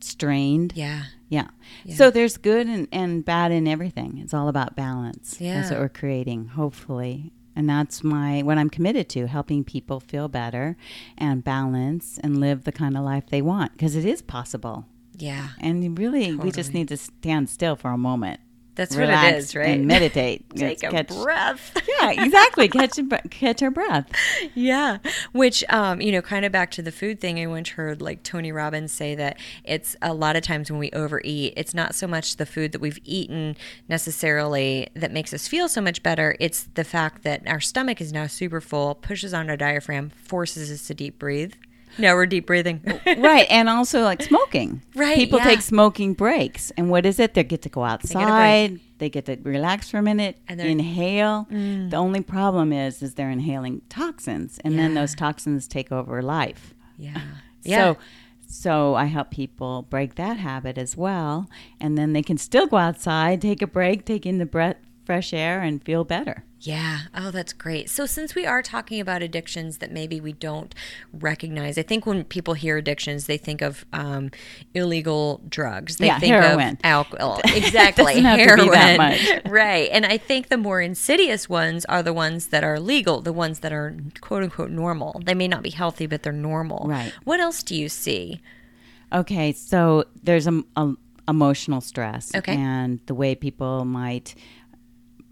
strained. 0.00 0.72
Yeah. 0.76 1.04
Yeah. 1.28 1.48
So 1.94 2.10
there's 2.10 2.36
good 2.36 2.66
and, 2.66 2.88
and 2.92 3.24
bad 3.24 3.50
in 3.50 3.66
everything. 3.66 4.18
It's 4.18 4.34
all 4.34 4.48
about 4.48 4.76
balance. 4.76 5.40
Yeah. 5.40 5.56
That's 5.56 5.70
what 5.70 5.80
we're 5.80 5.88
creating, 5.88 6.48
hopefully. 6.48 7.32
And 7.56 7.68
that's 7.68 8.02
my 8.02 8.42
what 8.42 8.58
I'm 8.58 8.70
committed 8.70 9.08
to, 9.10 9.26
helping 9.26 9.64
people 9.64 10.00
feel 10.00 10.28
better 10.28 10.76
and 11.16 11.44
balance 11.44 12.18
and 12.22 12.40
live 12.40 12.64
the 12.64 12.72
kind 12.72 12.96
of 12.96 13.04
life 13.04 13.26
they 13.28 13.42
want 13.42 13.72
because 13.72 13.96
it 13.96 14.04
is 14.04 14.22
possible. 14.22 14.86
Yeah. 15.16 15.50
And 15.60 15.96
really 15.98 16.34
we 16.34 16.50
just 16.50 16.74
need 16.74 16.88
to 16.88 16.96
stand 16.96 17.48
still 17.48 17.76
for 17.76 17.90
a 17.90 17.98
moment. 17.98 18.40
That's 18.76 18.96
what 18.96 19.08
it 19.08 19.34
is, 19.36 19.54
right? 19.54 19.68
And 19.68 19.86
meditate. 19.86 20.44
Take 20.56 20.82
a 20.82 20.90
Catch- 20.90 21.08
breath. 21.08 21.76
Yeah, 22.00 22.24
exactly. 22.24 22.68
catch 22.68 22.98
a, 22.98 23.04
catch 23.28 23.62
our 23.62 23.70
breath. 23.70 24.10
Yeah. 24.54 24.98
Which, 25.32 25.64
um, 25.70 26.00
you 26.00 26.12
know, 26.12 26.20
kind 26.20 26.44
of 26.44 26.52
back 26.52 26.70
to 26.72 26.82
the 26.82 26.90
food 26.92 27.20
thing, 27.20 27.38
I 27.38 27.46
once 27.46 27.70
heard 27.70 28.02
like 28.02 28.22
Tony 28.22 28.52
Robbins 28.52 28.92
say 28.92 29.14
that 29.14 29.38
it's 29.64 29.96
a 30.02 30.12
lot 30.12 30.36
of 30.36 30.42
times 30.42 30.70
when 30.70 30.80
we 30.80 30.90
overeat, 30.90 31.54
it's 31.56 31.72
not 31.72 31.94
so 31.94 32.06
much 32.06 32.36
the 32.36 32.44
food 32.46 32.72
that 32.72 32.80
we've 32.80 32.98
eaten 33.04 33.56
necessarily 33.88 34.88
that 34.94 35.12
makes 35.12 35.32
us 35.32 35.48
feel 35.48 35.68
so 35.68 35.80
much 35.80 36.02
better. 36.02 36.36
It's 36.40 36.64
the 36.74 36.84
fact 36.84 37.22
that 37.22 37.42
our 37.46 37.60
stomach 37.60 38.00
is 38.00 38.12
now 38.12 38.26
super 38.26 38.60
full, 38.60 38.94
pushes 38.96 39.32
on 39.32 39.48
our 39.48 39.56
diaphragm, 39.56 40.10
forces 40.10 40.70
us 40.70 40.86
to 40.88 40.94
deep 40.94 41.18
breathe. 41.18 41.54
Now 41.98 42.14
we're 42.14 42.26
deep 42.26 42.46
breathing. 42.46 42.80
right 43.18 43.46
and 43.50 43.68
also 43.68 44.02
like 44.02 44.22
smoking 44.22 44.82
Right, 44.94 45.16
people 45.16 45.38
yeah. 45.38 45.44
take 45.44 45.60
smoking 45.62 46.14
breaks 46.14 46.70
and 46.76 46.90
what 46.90 47.06
is 47.06 47.18
it 47.20 47.34
they 47.34 47.44
get 47.44 47.62
to 47.62 47.68
go 47.68 47.84
outside 47.84 48.80
they 48.98 49.10
get 49.10 49.26
to 49.26 49.36
relax 49.42 49.90
for 49.90 49.98
a 49.98 50.02
minute 50.02 50.38
And 50.48 50.58
they're- 50.58 50.66
Mm. 50.66 50.70
inhale 50.80 51.46
the 51.50 51.96
only 51.96 52.20
problem 52.20 52.72
is 52.72 53.02
is 53.02 53.14
they're 53.14 53.30
inhaling 53.30 53.82
toxins 53.88 54.58
and 54.64 54.78
then 54.78 54.94
those 54.94 55.14
toxins 55.14 55.66
take 55.68 55.90
over 55.92 56.22
life 56.22 56.74
yeah. 56.96 57.20
Yeah. 57.62 57.78
so 57.94 57.98
so 58.46 58.94
i 58.94 59.06
help 59.06 59.30
people 59.30 59.82
break 59.88 60.14
that 60.16 60.36
habit 60.36 60.76
as 60.78 60.96
well 60.96 61.48
and 61.80 61.96
then 61.98 62.12
they 62.12 62.22
can 62.22 62.36
still 62.38 62.66
go 62.66 62.76
outside 62.76 63.40
take 63.40 63.62
a 63.62 63.66
break 63.66 64.04
take 64.04 64.26
in 64.26 64.38
the 64.38 64.46
breath 64.46 64.76
fresh 65.04 65.32
air 65.32 65.60
and 65.60 65.82
feel 65.84 66.02
better 66.04 66.44
Yeah. 66.60 67.00
Oh, 67.14 67.30
that's 67.30 67.52
great. 67.52 67.90
So, 67.90 68.06
since 68.06 68.34
we 68.34 68.46
are 68.46 68.62
talking 68.62 68.98
about 68.98 69.22
addictions 69.22 69.78
that 69.78 69.92
maybe 69.92 70.18
we 70.18 70.32
don't 70.32 70.74
recognize, 71.12 71.76
I 71.76 71.82
think 71.82 72.06
when 72.06 72.24
people 72.24 72.54
hear 72.54 72.78
addictions, 72.78 73.26
they 73.26 73.36
think 73.36 73.60
of 73.60 73.84
um, 73.92 74.30
illegal 74.72 75.42
drugs. 75.48 75.96
They 75.98 76.06
Yeah, 76.06 76.18
think 76.18 76.32
heroin. 76.32 76.68
of 76.74 76.78
alcohol. 76.82 77.40
Exactly. 77.54 78.14
Doesn't 78.14 78.24
have 78.24 78.38
to 78.38 78.44
heroin. 78.44 78.66
be 78.66 78.70
that 78.70 78.96
much. 78.96 79.42
right. 79.50 79.90
And 79.92 80.06
I 80.06 80.16
think 80.16 80.48
the 80.48 80.56
more 80.56 80.80
insidious 80.80 81.48
ones 81.50 81.84
are 81.84 82.02
the 82.02 82.14
ones 82.14 82.46
that 82.48 82.64
are 82.64 82.80
legal, 82.80 83.20
the 83.20 83.32
ones 83.32 83.58
that 83.60 83.72
are 83.72 83.94
quote 84.22 84.42
unquote 84.42 84.70
normal. 84.70 85.20
They 85.24 85.34
may 85.34 85.48
not 85.48 85.62
be 85.62 85.70
healthy, 85.70 86.06
but 86.06 86.22
they're 86.22 86.32
normal. 86.32 86.86
Right. 86.88 87.12
What 87.24 87.40
else 87.40 87.62
do 87.62 87.74
you 87.76 87.88
see? 87.90 88.40
Okay, 89.12 89.52
so 89.52 90.04
there's 90.22 90.46
a, 90.46 90.62
a 90.76 90.94
emotional 91.28 91.80
stress, 91.80 92.34
Okay. 92.34 92.54
and 92.56 93.00
the 93.06 93.14
way 93.14 93.34
people 93.34 93.84
might 93.84 94.34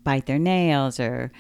bite 0.04 0.26
their 0.26 0.38
nails 0.38 0.98
or 1.00 1.32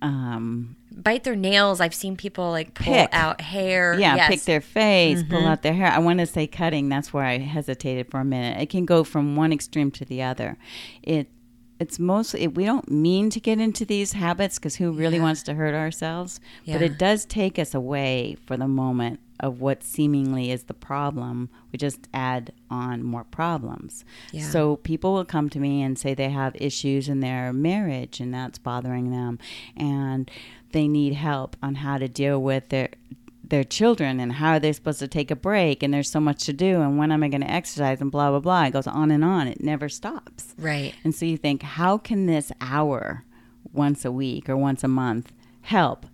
um, 0.00 0.76
Bite 0.92 1.24
their 1.24 1.36
nails. 1.36 1.80
I've 1.80 1.94
seen 1.94 2.16
people 2.16 2.50
like 2.50 2.74
pull 2.74 2.92
Pick. 2.92 3.08
out 3.12 3.40
hair. 3.40 3.96
yeah, 3.98 4.16
Yes. 4.16 4.28
pick 4.28 4.42
their 4.42 4.60
face, 4.60 5.22
pull 5.22 5.46
out 5.46 5.62
their 5.62 5.74
hair. 5.74 5.86
I 5.88 5.98
want 5.98 6.18
to 6.20 6.26
say 6.26 6.46
cutting. 6.46 6.88
That's 6.88 7.12
where 7.12 7.24
I 7.24 7.38
hesitated 7.38 8.10
for 8.10 8.20
a 8.20 8.24
minute. 8.24 8.60
It 8.60 8.68
can 8.70 8.84
go 8.84 9.04
from 9.04 9.36
one 9.36 9.52
extreme 9.52 9.90
to 9.92 10.04
the 10.04 10.22
other. 10.22 10.56
It 11.02 11.28
it's 11.80 11.98
mostly 11.98 12.46
we 12.48 12.64
don't 12.64 12.90
mean 12.90 13.30
to 13.30 13.40
get 13.40 13.60
into 13.60 13.84
these 13.84 14.12
habits 14.12 14.58
because 14.58 14.76
who 14.76 14.92
really 14.92 15.20
wants 15.20 15.42
to 15.44 15.54
hurt 15.54 15.74
ourselves? 15.74 16.40
But 16.66 16.82
it 16.82 16.98
does 16.98 17.24
take 17.24 17.58
us 17.58 17.74
away 17.74 18.36
for 18.46 18.56
the 18.56 18.68
moment 18.68 19.20
of 19.40 19.60
what 19.60 19.84
seemingly 19.84 20.50
is 20.50 20.64
the 20.64 20.74
problem. 20.74 21.48
We 21.70 21.78
just 21.78 22.08
add 22.12 22.52
on 22.70 23.04
more 23.04 23.24
problems. 23.24 24.04
Yeah. 24.32 24.48
So 24.48 24.76
people 24.76 25.14
will 25.14 25.24
come 25.24 25.48
to 25.50 25.60
me 25.60 25.82
and 25.82 25.96
say 25.96 26.14
they 26.14 26.30
have 26.30 26.56
issues 26.56 27.08
in 27.08 27.20
their 27.20 27.52
marriage 27.52 28.18
and 28.18 28.34
that's 28.34 28.58
bothering 28.58 29.10
them, 29.10 29.38
and 29.76 30.30
they 30.72 30.88
need 30.88 31.14
help 31.14 31.56
on 31.62 31.76
how 31.76 31.98
to 31.98 32.08
deal 32.08 32.42
with 32.42 32.68
their 32.70 32.90
their 33.50 33.64
children 33.64 34.20
and 34.20 34.34
how 34.34 34.52
are 34.52 34.60
they 34.60 34.72
supposed 34.72 34.98
to 34.98 35.08
take 35.08 35.30
a 35.30 35.36
break 35.36 35.82
and 35.82 35.92
there's 35.92 36.10
so 36.10 36.20
much 36.20 36.44
to 36.44 36.52
do 36.52 36.80
and 36.80 36.98
when 36.98 37.12
am 37.12 37.22
I 37.22 37.28
going 37.28 37.40
to 37.40 37.50
exercise 37.50 38.00
and 38.00 38.10
blah 38.10 38.30
blah 38.30 38.40
blah. 38.40 38.64
It 38.64 38.72
goes 38.72 38.86
on 38.86 39.10
and 39.10 39.24
on. 39.24 39.48
It 39.48 39.62
never 39.62 39.88
stops. 39.88 40.54
Right. 40.58 40.94
And 41.04 41.14
so 41.14 41.24
you 41.24 41.36
think, 41.36 41.62
how 41.62 41.98
can 41.98 42.26
this 42.26 42.52
hour 42.60 43.24
once 43.72 44.04
a 44.04 44.12
week 44.12 44.48
or 44.48 44.56
once 44.56 44.84
a 44.84 44.88
month 44.88 45.32
help? 45.62 46.06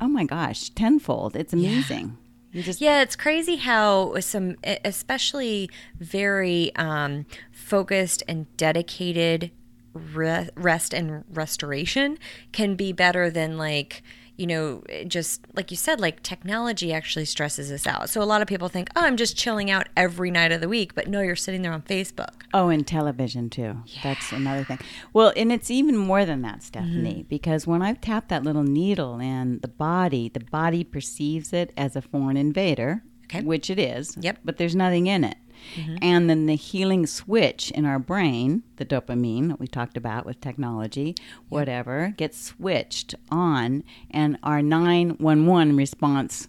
Oh 0.00 0.08
my 0.08 0.24
gosh, 0.24 0.70
tenfold. 0.70 1.36
It's 1.36 1.52
amazing. 1.52 2.16
You 2.52 2.62
just 2.62 2.80
Yeah, 2.80 3.02
it's 3.02 3.16
crazy 3.16 3.56
how 3.56 4.18
some, 4.20 4.56
especially 4.84 5.70
very 5.98 6.74
um, 6.76 7.26
focused 7.52 8.22
and 8.26 8.46
dedicated 8.56 9.50
re- 9.92 10.48
rest 10.54 10.94
and 10.94 11.24
restoration 11.30 12.18
can 12.52 12.74
be 12.74 12.92
better 12.92 13.30
than 13.30 13.58
like 13.58 14.02
you 14.38 14.46
know, 14.46 14.82
just 15.08 15.44
like 15.54 15.70
you 15.72 15.76
said, 15.76 16.00
like 16.00 16.22
technology 16.22 16.92
actually 16.92 17.24
stresses 17.24 17.72
us 17.72 17.86
out. 17.86 18.08
So 18.08 18.22
a 18.22 18.24
lot 18.24 18.40
of 18.40 18.46
people 18.46 18.68
think, 18.68 18.88
oh, 18.94 19.02
I'm 19.02 19.16
just 19.16 19.36
chilling 19.36 19.68
out 19.68 19.88
every 19.96 20.30
night 20.30 20.52
of 20.52 20.60
the 20.60 20.68
week, 20.68 20.94
but 20.94 21.08
no, 21.08 21.20
you're 21.20 21.36
sitting 21.36 21.62
there 21.62 21.72
on 21.72 21.82
Facebook. 21.82 22.42
Oh, 22.54 22.68
and 22.68 22.86
television 22.86 23.50
too. 23.50 23.82
That's 24.02 24.30
another 24.30 24.62
thing. 24.62 24.78
Well, 25.12 25.32
and 25.36 25.50
it's 25.52 25.70
even 25.70 25.96
more 25.96 26.24
than 26.24 26.42
that, 26.42 26.62
Stephanie, 26.62 27.14
mm-hmm. 27.14 27.28
because 27.28 27.66
when 27.66 27.82
I've 27.82 28.00
tapped 28.00 28.28
that 28.28 28.44
little 28.44 28.62
needle 28.62 29.18
in 29.18 29.58
the 29.58 29.68
body, 29.68 30.28
the 30.28 30.40
body 30.40 30.84
perceives 30.84 31.52
it 31.52 31.72
as 31.76 31.96
a 31.96 32.00
foreign 32.00 32.36
invader, 32.36 33.02
Okay. 33.24 33.42
which 33.42 33.68
it 33.68 33.78
is. 33.78 34.16
Yep. 34.20 34.38
But 34.44 34.56
there's 34.56 34.76
nothing 34.76 35.06
in 35.06 35.24
it. 35.24 35.36
Mm-hmm. 35.74 35.96
And 36.02 36.30
then 36.30 36.46
the 36.46 36.54
healing 36.54 37.06
switch 37.06 37.70
in 37.70 37.84
our 37.84 37.98
brain, 37.98 38.62
the 38.76 38.84
dopamine 38.84 39.48
that 39.48 39.60
we 39.60 39.66
talked 39.66 39.96
about 39.96 40.26
with 40.26 40.40
technology, 40.40 41.14
whatever, 41.48 42.14
gets 42.16 42.38
switched 42.42 43.14
on, 43.30 43.84
and 44.10 44.38
our 44.42 44.62
911 44.62 45.76
response 45.76 46.48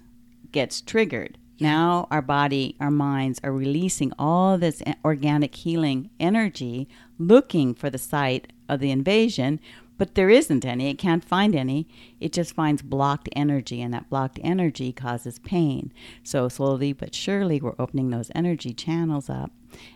gets 0.52 0.82
triggered. 0.82 1.38
Now 1.60 2.08
our 2.10 2.22
body, 2.22 2.76
our 2.80 2.92
minds 2.92 3.40
are 3.44 3.52
releasing 3.52 4.14
all 4.18 4.58
this 4.58 4.82
organic 5.04 5.56
healing 5.56 6.10
energy 6.20 6.88
looking 7.18 7.74
for 7.74 7.90
the 7.90 7.98
site 7.98 8.54
of 8.70 8.80
the 8.80 8.92
invasion, 8.92 9.60
but 10.00 10.16
there 10.16 10.32
isn't 10.32 10.66
any. 10.66 10.90
It 10.90 10.98
can't 10.98 11.24
find 11.24 11.56
any. 11.56 11.88
It 12.20 12.34
just 12.34 12.56
finds 12.56 12.82
blocked 12.82 13.30
energy, 13.36 13.80
and 13.84 13.94
that 13.94 14.10
blocked 14.10 14.40
energy 14.44 14.92
causes 14.92 15.38
pain. 15.38 15.94
So 16.24 16.50
slowly 16.50 16.92
but 16.94 17.14
surely, 17.14 17.62
we're 17.62 17.76
opening 17.78 18.10
those 18.10 18.32
energy 18.34 18.74
channels 18.74 19.30
up, 19.30 19.52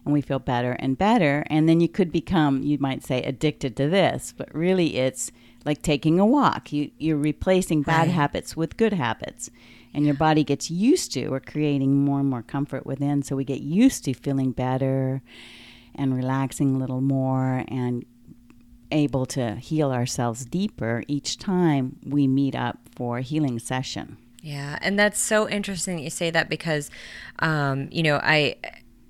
and 0.05 0.13
we 0.13 0.21
feel 0.21 0.37
better 0.37 0.73
and 0.73 0.95
better. 0.97 1.43
And 1.47 1.67
then 1.67 1.79
you 1.79 1.87
could 1.89 2.11
become, 2.11 2.61
you 2.61 2.77
might 2.77 3.03
say, 3.03 3.23
addicted 3.23 3.75
to 3.77 3.89
this, 3.89 4.31
but 4.37 4.53
really 4.53 4.97
it's 4.97 5.31
like 5.65 5.81
taking 5.81 6.19
a 6.19 6.25
walk. 6.27 6.71
You, 6.71 6.91
you're 6.99 7.17
replacing 7.17 7.81
bad 7.81 8.07
Right. 8.09 8.11
habits 8.11 8.55
with 8.55 8.77
good 8.77 8.93
habits 8.93 9.49
and 9.93 10.05
your 10.05 10.15
body 10.15 10.43
gets 10.43 10.69
used 10.71 11.13
to 11.13 11.29
we're 11.29 11.39
creating 11.39 12.03
more 12.03 12.19
and 12.19 12.27
more 12.29 12.41
comfort 12.41 12.83
within 12.85 13.21
so 13.21 13.35
we 13.35 13.43
get 13.45 13.61
used 13.61 14.03
to 14.03 14.13
feeling 14.13 14.51
better 14.51 15.21
and 15.95 16.15
relaxing 16.15 16.75
a 16.75 16.79
little 16.79 16.99
more 17.01 17.63
and 17.67 18.03
able 18.93 19.25
to 19.25 19.55
heal 19.55 19.91
ourselves 19.91 20.45
deeper 20.45 21.03
each 21.07 21.37
time 21.37 21.97
we 22.05 22.27
meet 22.27 22.55
up 22.55 22.79
for 22.95 23.17
a 23.17 23.21
healing 23.21 23.59
session 23.59 24.17
Yeah, 24.43 24.77
and 24.81 24.99
that's 24.99 25.21
so 25.21 25.47
interesting 25.47 25.95
that 25.95 26.03
you 26.03 26.09
say 26.09 26.29
that 26.29 26.49
because, 26.49 26.91
um, 27.39 27.87
you 27.91 28.03
know, 28.03 28.17
I 28.21 28.57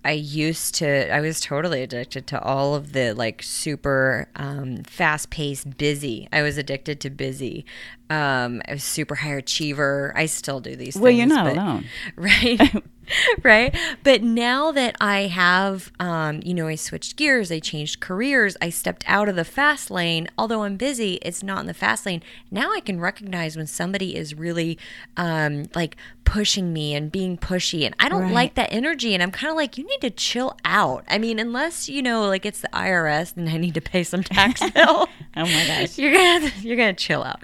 I 0.05 0.11
used 0.11 0.75
to 0.75 1.11
I 1.11 1.21
was 1.21 1.39
totally 1.39 1.81
addicted 1.81 2.27
to 2.27 2.41
all 2.41 2.75
of 2.75 2.93
the 2.93 3.13
like 3.13 3.41
super 3.41 4.29
um, 4.35 4.83
fast 4.83 5.31
paced 5.31 5.77
busy. 5.77 6.27
I 6.31 6.43
was 6.43 6.59
addicted 6.59 6.99
to 7.01 7.09
busy. 7.09 7.65
Um, 8.09 8.61
I 8.67 8.73
was 8.73 8.83
super 8.83 9.15
high 9.15 9.33
achiever. 9.35 10.13
I 10.15 10.25
still 10.27 10.59
do 10.59 10.75
these. 10.75 10.95
well 10.95 11.05
things, 11.05 11.17
you're 11.19 11.27
not 11.27 11.45
but- 11.45 11.57
alone 11.57 11.85
right 12.15 12.83
right 13.43 13.75
but 14.03 14.23
now 14.23 14.71
that 14.71 14.95
i 15.01 15.21
have 15.23 15.91
um, 15.99 16.39
you 16.45 16.53
know 16.53 16.67
i 16.67 16.75
switched 16.75 17.17
gears 17.17 17.51
i 17.51 17.59
changed 17.59 17.99
careers 17.99 18.55
i 18.61 18.69
stepped 18.69 19.03
out 19.07 19.27
of 19.27 19.35
the 19.35 19.43
fast 19.43 19.91
lane 19.91 20.25
although 20.37 20.63
i'm 20.63 20.77
busy 20.77 21.15
it's 21.21 21.43
not 21.43 21.59
in 21.59 21.65
the 21.67 21.73
fast 21.73 22.05
lane 22.05 22.23
now 22.49 22.71
i 22.71 22.79
can 22.79 23.01
recognize 23.01 23.57
when 23.57 23.67
somebody 23.67 24.15
is 24.15 24.35
really 24.35 24.79
um, 25.17 25.65
like 25.75 25.97
pushing 26.23 26.71
me 26.71 26.95
and 26.95 27.11
being 27.11 27.37
pushy 27.37 27.85
and 27.85 27.93
i 27.99 28.07
don't 28.07 28.21
Right. 28.23 28.31
like 28.33 28.53
that 28.55 28.71
energy 28.71 29.13
and 29.13 29.21
i'm 29.21 29.31
kind 29.31 29.51
of 29.51 29.57
like 29.57 29.77
you 29.77 29.85
need 29.85 29.99
to 29.99 30.09
chill 30.09 30.55
out 30.63 31.03
i 31.09 31.17
mean 31.17 31.39
unless 31.39 31.89
you 31.89 32.01
know 32.01 32.25
like 32.27 32.45
it's 32.45 32.61
the 32.61 32.69
irs 32.69 33.35
and 33.35 33.49
i 33.49 33.57
need 33.57 33.73
to 33.73 33.81
pay 33.81 34.03
some 34.03 34.23
tax 34.23 34.61
bill 34.73 35.09
oh 35.35 35.45
my 35.45 35.65
gosh 35.67 35.97
you're 35.97 36.13
gonna 36.13 36.49
you're 36.61 36.77
gonna 36.77 36.93
chill 36.93 37.21
out 37.21 37.43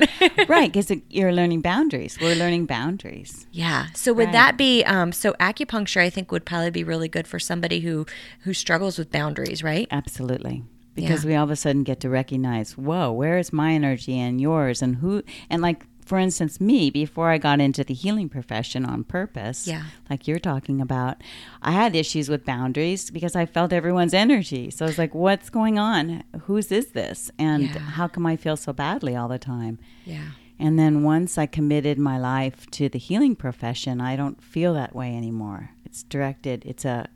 right 0.49 0.71
because 0.73 0.91
you're 1.09 1.31
learning 1.31 1.61
boundaries 1.61 2.19
we're 2.19 2.35
learning 2.35 2.65
boundaries 2.65 3.47
Yeah. 3.51 3.87
So 3.93 4.13
would 4.13 4.25
Right. 4.25 4.31
that 4.33 4.57
be 4.57 4.83
um, 4.85 5.11
so 5.11 5.33
acupuncture? 5.39 6.01
I 6.01 6.09
think 6.09 6.31
would 6.31 6.45
probably 6.45 6.71
be 6.71 6.83
really 6.83 7.07
good 7.07 7.27
for 7.27 7.39
somebody 7.39 7.79
who 7.81 8.05
who 8.45 8.53
struggles 8.53 8.97
with 8.97 9.11
boundaries, 9.11 9.63
right? 9.63 9.87
Absolutely. 9.91 10.63
Because 10.95 11.23
Yeah. 11.23 11.29
we 11.29 11.35
all 11.35 11.43
of 11.45 11.51
a 11.51 11.55
sudden 11.55 11.83
get 11.83 11.99
to 12.01 12.09
recognize, 12.09 12.77
whoa, 12.77 13.11
where 13.11 13.37
is 13.37 13.51
my 13.53 13.71
energy 13.73 14.17
and 14.19 14.39
yours 14.41 14.81
and 14.81 14.97
who 14.97 15.23
and 15.49 15.61
like 15.61 15.85
for 16.09 16.17
instance, 16.17 16.59
me, 16.59 16.89
before 16.89 17.29
I 17.29 17.37
got 17.37 17.61
into 17.61 17.83
the 17.83 17.93
healing 17.93 18.29
profession 18.29 18.83
on 18.83 19.03
purpose, 19.03 19.67
Yeah. 19.67 19.83
like 20.09 20.27
you're 20.27 20.39
talking 20.39 20.81
about, 20.81 21.21
I 21.61 21.71
had 21.71 21.95
issues 21.95 22.29
with 22.29 22.43
boundaries 22.45 23.11
because 23.11 23.35
I 23.35 23.45
felt 23.45 23.71
everyone's 23.71 24.15
energy. 24.15 24.71
So 24.71 24.85
I 24.85 24.87
was 24.87 24.97
like, 24.97 25.13
what's 25.13 25.51
going 25.51 25.77
on? 25.77 26.23
Whose 26.47 26.71
is 26.71 26.87
this? 26.93 27.29
And 27.37 27.65
Yeah. 27.65 27.77
how 27.97 28.07
come 28.07 28.25
I 28.25 28.37
feel 28.37 28.57
so 28.57 28.73
badly 28.73 29.15
all 29.15 29.27
the 29.27 29.37
time? 29.37 29.77
Yeah. 30.03 30.29
And 30.59 30.77
then 30.77 31.03
once 31.03 31.37
I 31.37 31.45
committed 31.45 31.97
my 31.97 32.17
life 32.19 32.69
to 32.71 32.89
the 32.89 32.99
healing 32.99 33.35
profession, 33.35 34.01
I 34.01 34.15
don't 34.15 34.43
feel 34.43 34.73
that 34.73 34.93
way 34.93 35.15
anymore. 35.15 35.71
It's 35.85 36.03
directed. 36.03 36.63
It's 36.65 36.85
a 36.85 37.07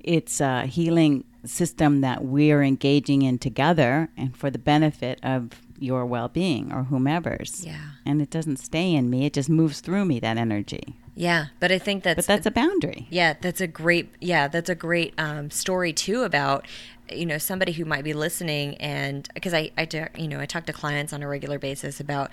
it's 0.00 0.40
a 0.40 0.66
healing 0.66 1.24
system 1.44 2.00
that 2.00 2.24
we're 2.24 2.62
engaging 2.62 3.22
in 3.22 3.38
together 3.38 4.08
and 4.16 4.36
for 4.36 4.50
the 4.50 4.58
benefit 4.58 5.18
of 5.22 5.50
your 5.78 6.06
well-being 6.06 6.72
or 6.72 6.84
whomever's. 6.84 7.64
Yeah. 7.64 7.80
And 8.04 8.22
it 8.22 8.30
doesn't 8.30 8.58
stay 8.58 8.94
in 8.94 9.10
me. 9.10 9.26
It 9.26 9.32
just 9.34 9.48
moves 9.50 9.80
through 9.80 10.04
me 10.06 10.18
that 10.20 10.36
energy. 10.38 10.96
Yeah. 11.14 11.46
But 11.60 11.72
I 11.72 11.78
think 11.78 12.02
that's 12.02 12.16
But 12.16 12.26
that's 12.26 12.46
a 12.46 12.50
boundary. 12.50 13.06
yeah, 13.10 13.34
that's 13.40 13.60
a 13.60 13.66
great 13.66 14.12
yeah, 14.20 14.48
that's 14.48 14.68
a 14.70 14.74
great 14.74 15.14
um, 15.18 15.50
story 15.50 15.92
too 15.92 16.22
about 16.22 16.66
you 17.12 17.24
know 17.26 17.38
somebody 17.38 17.72
who 17.72 17.84
might 17.84 18.04
be 18.04 18.12
listening 18.12 18.76
and 18.76 19.28
because 19.34 19.54
I, 19.54 19.70
I 19.78 19.86
you 20.16 20.28
know 20.28 20.40
I 20.40 20.46
talk 20.46 20.66
to 20.66 20.72
clients 20.72 21.12
on 21.12 21.22
a 21.22 21.28
regular 21.28 21.58
basis 21.58 22.00
about 22.00 22.30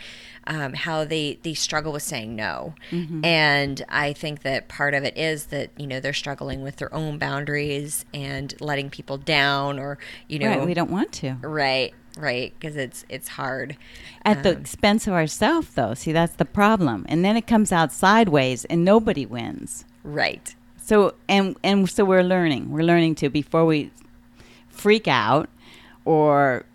um, 0.47 0.73
how 0.73 1.05
they 1.05 1.39
they 1.43 1.53
struggle 1.53 1.93
with 1.93 2.03
saying 2.03 2.35
no 2.35 2.73
and 3.23 3.83
I 3.89 4.13
think 4.13 4.41
that 4.43 4.67
part 4.67 4.93
of 4.93 5.03
it 5.03 5.17
is 5.17 5.47
that 5.47 5.69
you 5.77 5.87
know 5.87 5.99
they're 5.99 6.13
struggling 6.13 6.61
with 6.63 6.77
their 6.77 6.93
own 6.93 7.17
boundaries 7.17 8.05
and 8.13 8.53
letting 8.59 8.89
people 8.89 9.17
down 9.17 9.79
or 9.79 9.97
you 10.27 10.39
know 10.39 10.47
Right, 10.49 10.65
we 10.65 10.73
don't 10.73 10.91
want 10.91 11.11
to. 11.13 11.33
right 11.41 11.93
right 12.17 12.53
because 12.59 12.75
it's 12.75 13.05
it's 13.09 13.27
hard 13.29 13.75
At 14.23 14.43
the 14.43 14.51
expense 14.51 15.07
of 15.07 15.13
ourselves 15.13 15.69
though. 15.75 15.93
See, 15.95 16.11
that's 16.11 16.35
the 16.35 16.45
problem. 16.45 17.05
And 17.09 17.25
then 17.25 17.35
it 17.37 17.47
comes 17.47 17.71
out 17.71 17.91
sideways 17.91 18.65
and 18.65 18.85
nobody 18.85 19.25
wins. 19.25 19.85
right 20.03 20.53
So 20.77 21.15
and 21.27 21.55
and 21.63 21.89
so 21.89 22.05
we're 22.05 22.23
learning. 22.23 22.69
We're 22.71 22.83
learning 22.83 23.15
to 23.15 23.29
before 23.29 23.65
we 23.65 23.91
freak 24.73 25.07
out 25.07 25.49
or 26.05 26.65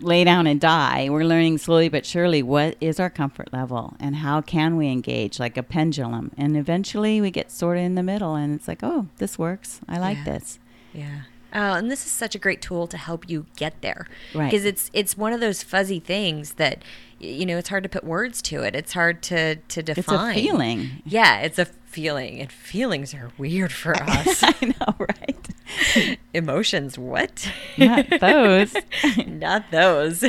lay 0.00 0.24
down 0.24 0.46
and 0.46 0.60
die. 0.60 1.08
We're 1.08 1.24
learning 1.24 1.58
slowly 1.58 1.88
but 1.88 2.04
surely 2.04 2.42
what 2.42 2.76
is 2.80 2.98
our 2.98 3.08
comfort 3.10 3.52
level 3.52 3.94
and 4.00 4.16
how 4.16 4.40
can 4.40 4.76
we 4.76 4.88
engage 4.88 5.38
like 5.38 5.56
a 5.56 5.62
pendulum. 5.62 6.32
And 6.36 6.56
eventually 6.56 7.20
we 7.20 7.30
get 7.30 7.50
sort 7.52 7.78
of 7.78 7.84
in 7.84 7.94
the 7.94 8.02
middle 8.02 8.34
and 8.34 8.54
it's 8.54 8.66
like, 8.66 8.80
"Oh, 8.82 9.06
this 9.18 9.38
works. 9.38 9.80
I 9.88 9.98
like 9.98 10.18
Yeah. 10.18 10.24
this." 10.24 10.58
Yeah. 10.92 11.20
Oh, 11.54 11.74
and 11.74 11.90
this 11.90 12.04
is 12.06 12.10
such 12.10 12.34
a 12.34 12.38
great 12.38 12.62
tool 12.62 12.86
to 12.88 12.96
help 12.96 13.28
you 13.28 13.46
get 13.56 13.80
there. 13.82 14.06
Right. 14.34 14.50
Because 14.50 14.64
it's 14.64 14.90
it's 14.92 15.16
one 15.16 15.32
of 15.32 15.40
those 15.40 15.62
fuzzy 15.62 16.00
things 16.00 16.54
that 16.54 16.82
you 17.22 17.46
know, 17.46 17.56
it's 17.56 17.68
hard 17.68 17.82
to 17.84 17.88
put 17.88 18.04
words 18.04 18.42
to 18.42 18.62
it. 18.62 18.74
It's 18.74 18.92
hard 18.92 19.22
to 19.24 19.56
to 19.56 19.82
define. 19.82 20.30
It's 20.30 20.38
a 20.38 20.42
feeling. 20.42 20.90
Yeah, 21.04 21.40
it's 21.40 21.58
a 21.58 21.64
feeling. 21.64 22.40
And 22.40 22.50
feelings 22.50 23.14
are 23.14 23.30
weird 23.38 23.72
for 23.72 23.94
us. 24.02 24.42
I 24.42 24.54
know, 24.62 24.94
right? 24.98 26.18
Emotions, 26.34 26.98
what? 26.98 27.50
Not 27.78 28.06
those. 28.20 28.74
Not 29.26 29.70
those. 29.70 30.24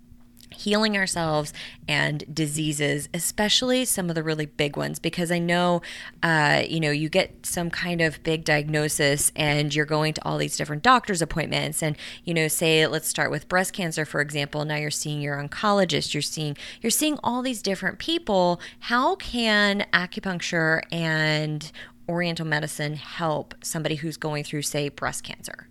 healing 0.60 0.98
ourselves 0.98 1.54
and 1.88 2.24
diseases, 2.34 3.08
especially 3.13 3.86
some 3.86 4.10
of 4.10 4.15
the 4.15 4.24
really 4.24 4.45
big 4.45 4.76
ones, 4.76 5.00
because 5.00 5.32
I 5.32 5.39
know, 5.39 5.82
uh, 6.22 6.63
you 6.67 6.82
know, 6.82 6.91
you 6.91 7.08
get 7.08 7.45
some 7.45 7.69
kind 7.69 8.02
of 8.02 8.22
big 8.24 8.43
diagnosis 8.43 9.32
and 9.36 9.74
you're 9.74 9.86
going 9.86 10.13
to 10.15 10.26
all 10.26 10.38
these 10.38 10.58
different 10.58 10.84
doctor's 10.84 11.22
appointments, 11.22 11.82
and 11.82 11.95
you 12.26 12.34
know, 12.34 12.50
say 12.50 12.86
let's 12.86 13.08
start 13.08 13.32
with 13.32 13.48
breast 13.48 13.72
cancer, 13.72 14.04
for 14.04 14.19
example. 14.19 14.65
Now 14.65 14.76
you're 14.76 14.91
seeing 14.91 15.22
your 15.22 15.38
oncologist, 15.38 16.13
you're 16.13 16.22
seeing 16.22 16.58
you're 16.82 16.91
seeing 16.91 17.17
all 17.24 17.41
these 17.41 17.62
different 17.62 17.98
people. 17.98 18.60
How 18.82 19.15
can 19.15 19.86
acupuncture 19.93 20.82
and 20.91 21.72
Oriental 22.10 22.45
medicine 22.45 22.95
help 22.95 23.56
somebody 23.63 23.95
who's 23.95 24.17
going 24.17 24.43
through, 24.43 24.63
say, 24.63 24.89
breast 24.89 25.24
cancer? 25.24 25.68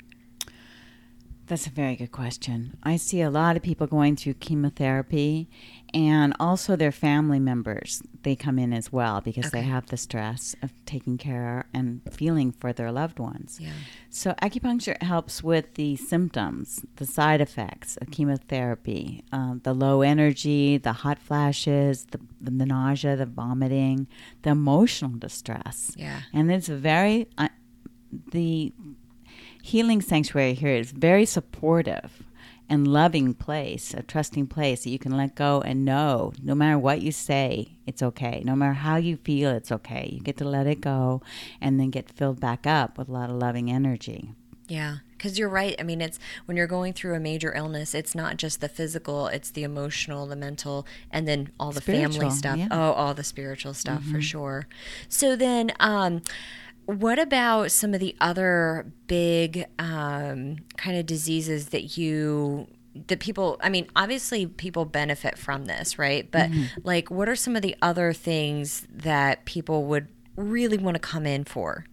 That's 1.49 1.67
a 1.67 1.71
very 1.71 1.97
good 1.97 2.13
question. 2.13 2.77
I 2.83 2.97
see 2.97 3.23
a 3.23 3.31
lot 3.31 3.57
of 3.57 3.63
people 3.63 3.87
going 3.87 4.17
through 4.17 4.35
chemotherapy 4.35 5.49
and 5.95 6.35
also 6.39 6.77
their 6.77 6.93
family 6.93 7.41
members. 7.41 8.03
They 8.23 8.37
come 8.37 8.59
in 8.59 8.75
as 8.75 8.93
well 8.93 9.23
because 9.23 9.47
okay. 9.47 9.61
they 9.61 9.67
have 9.67 9.87
the 9.87 9.97
stress 9.97 10.55
of 10.63 10.73
taking 10.85 11.17
care 11.17 11.67
and 11.73 12.03
feeling 12.13 12.53
for 12.53 12.75
their 12.75 12.93
loved 12.93 13.19
ones. 13.19 13.59
Yeah. 13.59 13.73
So, 14.11 14.35
acupuncture 14.43 15.03
helps 15.03 15.43
with 15.43 15.75
the 15.75 15.97
symptoms, 15.97 16.85
the 16.97 17.07
side 17.07 17.41
effects 17.41 17.97
of 17.97 18.11
chemotherapy, 18.11 19.25
uh, 19.33 19.55
the 19.63 19.73
low 19.73 20.03
energy, 20.03 20.77
the 20.77 20.93
hot 20.93 21.19
flashes, 21.19 22.07
the, 22.11 22.21
the 22.43 22.67
nausea, 22.67 23.17
the 23.17 23.27
vomiting, 23.27 24.07
the 24.43 24.51
emotional 24.51 25.13
distress. 25.13 25.93
Yeah. 25.97 26.21
And 26.35 26.53
it's 26.53 26.69
very, 26.69 27.27
uh, 27.39 27.49
the 28.33 28.73
Healing 29.69 30.01
Sanctuary 30.01 30.55
here 30.55 30.75
is 30.75 30.93
very 30.93 31.27
supportive 31.27 32.23
and 32.71 32.89
loving 32.89 33.35
place, 33.35 33.93
a 33.93 34.03
trusting 34.03 34.47
place 34.47 34.85
that 34.85 34.89
you 34.89 34.99
can 34.99 35.15
let 35.15 35.35
go 35.35 35.61
and 35.61 35.85
know 35.85 36.33
no 36.43 36.55
matter 36.55 36.79
what 36.79 37.03
you 37.03 37.13
say, 37.13 37.73
it's 37.87 38.03
okay. 38.03 38.41
No 38.47 38.57
matter 38.57 38.73
how 38.73 38.97
you 38.97 39.19
feel, 39.19 39.51
it's 39.51 39.71
okay. 39.71 40.09
You 40.11 40.21
get 40.21 40.39
to 40.39 40.47
let 40.47 40.67
it 40.67 40.81
go 40.81 41.21
and 41.61 41.79
then 41.79 41.91
get 41.91 42.09
filled 42.09 42.41
back 42.41 42.67
up 42.67 42.97
with 42.97 43.11
a 43.11 43.13
lot 43.13 43.29
of 43.29 43.37
loving 43.37 43.71
energy. 43.71 44.31
Yeah, 44.69 44.99
because 45.13 45.39
you're 45.39 45.51
right. 45.51 45.77
I 45.79 45.83
mean, 45.83 46.01
it's 46.01 46.19
when 46.47 46.57
you're 46.57 46.67
going 46.67 46.95
through 46.95 47.15
a 47.15 47.21
major 47.21 47.53
illness, 47.55 47.95
it's 47.95 48.15
not 48.15 48.39
just 48.39 48.63
the 48.63 48.71
physical, 48.71 49.27
it's 49.27 49.51
the 49.51 49.65
emotional, 49.65 50.27
the 50.27 50.37
mental, 50.37 50.87
and 51.11 51.29
then 51.29 51.51
all 51.61 51.73
the 51.73 51.83
spiritual, 51.83 52.21
family 52.21 52.35
stuff. 52.35 52.57
Yeah. 52.57 52.69
Oh, 52.71 52.93
all 52.93 53.13
the 53.13 53.25
spiritual 53.25 53.75
stuff 53.75 54.01
mm-hmm. 54.01 54.13
for 54.13 54.23
sure. 54.23 54.67
So 55.11 55.37
then, 55.37 55.73
um, 55.79 56.23
what 56.89 57.19
about 57.19 57.71
some 57.71 57.93
of 57.93 58.01
the 58.01 58.17
other 58.19 58.91
big 59.09 59.67
um, 59.79 60.57
kind 60.79 60.97
of 60.97 61.05
diseases 61.05 61.69
that 61.69 61.99
you 61.99 62.67
that 63.07 63.21
people 63.21 63.61
i 63.63 63.69
mean 63.69 63.87
obviously 63.95 64.47
people 64.47 64.85
benefit 64.85 65.39
from 65.39 65.67
this 65.67 65.99
right 65.99 66.31
but 66.33 66.51
mm-hmm. 66.51 66.65
like 66.83 67.11
what 67.11 67.29
are 67.29 67.37
some 67.37 67.55
of 67.55 67.63
the 67.63 67.77
other 67.83 68.13
things 68.13 68.87
that 68.91 69.45
people 69.45 69.85
would 69.85 70.09
really 70.35 70.79
want 70.79 70.95
to 70.95 70.99
come 70.99 71.27
in 71.27 71.45
for 71.45 71.85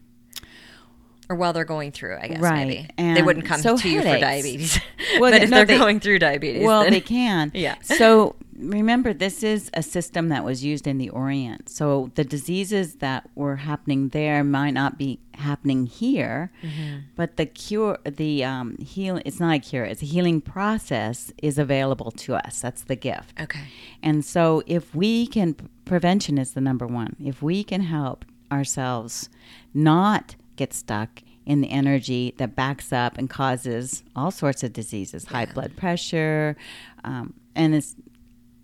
or 1.29 1.35
while 1.35 1.53
they're 1.53 1.65
going 1.65 1.91
through, 1.91 2.17
I 2.21 2.27
guess 2.27 2.39
right. 2.39 2.67
maybe 2.67 2.87
and 2.97 3.17
they 3.17 3.23
wouldn't 3.23 3.45
come 3.45 3.59
so 3.59 3.77
to 3.77 3.81
headaches. 3.81 4.05
you 4.05 4.13
for 4.13 4.19
diabetes. 4.19 4.79
Well, 5.19 5.31
but 5.31 5.43
if 5.43 5.49
they're 5.49 5.65
they, 5.65 5.77
going 5.77 5.99
through 5.99 6.19
diabetes, 6.19 6.65
well, 6.65 6.83
then, 6.83 6.91
they 6.91 7.01
can. 7.01 7.51
Yeah. 7.55 7.75
So 7.81 8.35
remember, 8.57 9.13
this 9.13 9.43
is 9.43 9.69
a 9.73 9.83
system 9.83 10.29
that 10.29 10.43
was 10.43 10.63
used 10.63 10.87
in 10.87 10.97
the 10.97 11.09
Orient. 11.09 11.69
So 11.69 12.11
the 12.15 12.23
diseases 12.23 12.95
that 12.95 13.29
were 13.35 13.57
happening 13.57 14.09
there 14.09 14.43
might 14.43 14.71
not 14.71 14.97
be 14.97 15.19
happening 15.33 15.85
here, 15.85 16.51
mm-hmm. 16.63 16.99
but 17.15 17.37
the 17.37 17.45
cure, 17.45 17.97
the 18.05 18.43
um, 18.43 18.77
heal, 18.77 19.19
it's 19.25 19.39
not 19.39 19.55
a 19.55 19.59
cure. 19.59 19.83
It's 19.83 20.01
a 20.01 20.05
healing 20.05 20.41
process 20.41 21.31
is 21.41 21.57
available 21.57 22.11
to 22.11 22.35
us. 22.35 22.61
That's 22.61 22.83
the 22.83 22.95
gift. 22.95 23.39
Okay. 23.39 23.67
And 24.01 24.23
so 24.23 24.63
if 24.65 24.95
we 24.95 25.27
can, 25.27 25.55
prevention 25.85 26.37
is 26.37 26.53
the 26.53 26.61
number 26.61 26.87
one. 26.87 27.15
If 27.23 27.41
we 27.41 27.63
can 27.63 27.81
help 27.81 28.25
ourselves 28.51 29.29
not 29.73 30.35
get 30.55 30.73
stuck 30.73 31.21
in 31.45 31.61
the 31.61 31.69
energy 31.69 32.33
that 32.37 32.55
backs 32.55 32.91
up 32.91 33.17
and 33.17 33.29
causes 33.29 34.03
all 34.15 34.31
sorts 34.31 34.63
of 34.63 34.73
diseases, 34.73 35.25
yeah. 35.25 35.37
high 35.37 35.45
blood 35.45 35.75
pressure, 35.75 36.55
um, 37.03 37.33
and 37.55 37.75
it's 37.75 37.95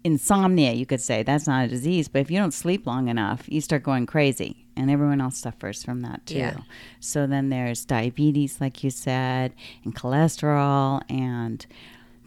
insomnia. 0.03 0.73
You 0.73 0.85
could 0.85 1.01
say 1.01 1.23
that's 1.23 1.47
not 1.47 1.65
a 1.65 1.67
disease, 1.67 2.07
but 2.07 2.19
if 2.19 2.31
you 2.31 2.37
don't 2.37 2.53
sleep 2.53 2.85
long 2.85 3.07
enough, 3.07 3.43
you 3.47 3.61
start 3.61 3.83
going 3.83 4.05
crazy, 4.05 4.65
and 4.75 4.89
everyone 4.89 5.21
else 5.21 5.37
suffers 5.37 5.83
from 5.83 6.01
that 6.01 6.25
too. 6.25 6.37
Yeah. 6.37 6.57
So 6.99 7.27
then 7.27 7.49
there's 7.49 7.85
diabetes, 7.85 8.59
like 8.59 8.83
you 8.83 8.89
said, 8.89 9.53
and 9.83 9.95
cholesterol, 9.95 11.01
and 11.09 11.65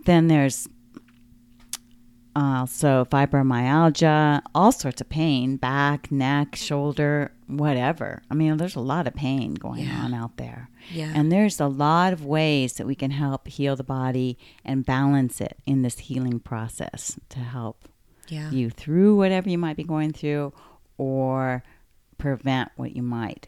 then 0.05 0.29
there's 0.29 0.69
Uh, 2.37 2.65
also 2.65 3.05
fibromyalgia, 3.05 4.43
all 4.55 4.73
sorts 4.73 5.01
of 5.01 5.09
pain, 5.09 5.57
back, 5.57 6.11
neck, 6.11 6.57
shoulder, 6.57 7.31
whatever. 7.47 8.23
I 8.31 8.35
mean, 8.35 8.57
there's 8.57 8.75
a 8.75 8.81
lot 8.81 9.07
of 9.07 9.15
pain 9.15 9.55
going 9.55 9.85
yeah. 9.85 10.03
on 10.03 10.15
out 10.15 10.37
there. 10.37 10.69
Yeah. 10.91 11.13
And 11.15 11.31
there's 11.31 11.61
a 11.61 11.69
lot 11.69 12.13
of 12.13 12.25
ways 12.25 12.73
that 12.75 12.87
we 12.87 12.97
can 12.97 13.13
help 13.13 13.47
heal 13.47 13.77
the 13.77 13.85
body 13.85 14.37
and 14.65 14.85
balance 14.85 15.41
it 15.41 15.59
in 15.65 15.83
this 15.83 15.99
healing 15.99 16.41
process 16.41 17.19
to 17.29 17.39
help 17.39 17.89
yeah. 18.29 18.51
you 18.51 18.71
through 18.71 19.17
whatever 19.17 19.49
you 19.49 19.59
might 19.59 19.77
be 19.77 19.85
going 19.85 20.13
through 20.13 20.53
or 20.99 21.63
prevent 22.19 22.71
what 22.77 22.97
you 22.97 23.03
might. 23.03 23.47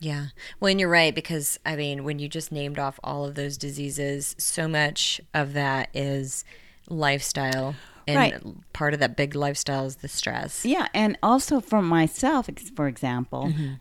Yeah. 0.00 0.28
Well, 0.60 0.70
and 0.70 0.80
you're 0.80 0.88
right, 0.88 1.14
because 1.14 1.58
I 1.66 1.76
mean, 1.76 2.04
when 2.04 2.18
you 2.18 2.28
just 2.28 2.52
named 2.52 2.78
off 2.78 3.00
all 3.02 3.24
of 3.24 3.34
those 3.34 3.58
diseases, 3.58 4.34
so 4.38 4.68
much 4.68 5.20
of 5.34 5.52
that 5.54 5.88
is 5.92 6.44
lifestyle 6.88 7.74
and 8.06 8.16
right. 8.16 8.72
part 8.72 8.94
of 8.94 9.00
that 9.00 9.16
big 9.16 9.34
lifestyle 9.34 9.84
is 9.84 9.96
the 9.96 10.08
stress. 10.08 10.64
Yeah, 10.64 10.88
and 10.94 11.18
also 11.22 11.60
for 11.60 11.82
myself, 11.82 12.48
for 12.74 12.86
example, 12.86 13.46
mm-hmm. 13.48 13.74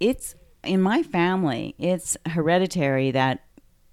it's 0.00 0.34
in 0.64 0.82
my 0.82 1.02
family, 1.02 1.74
it's 1.78 2.16
hereditary 2.26 3.10
that 3.12 3.44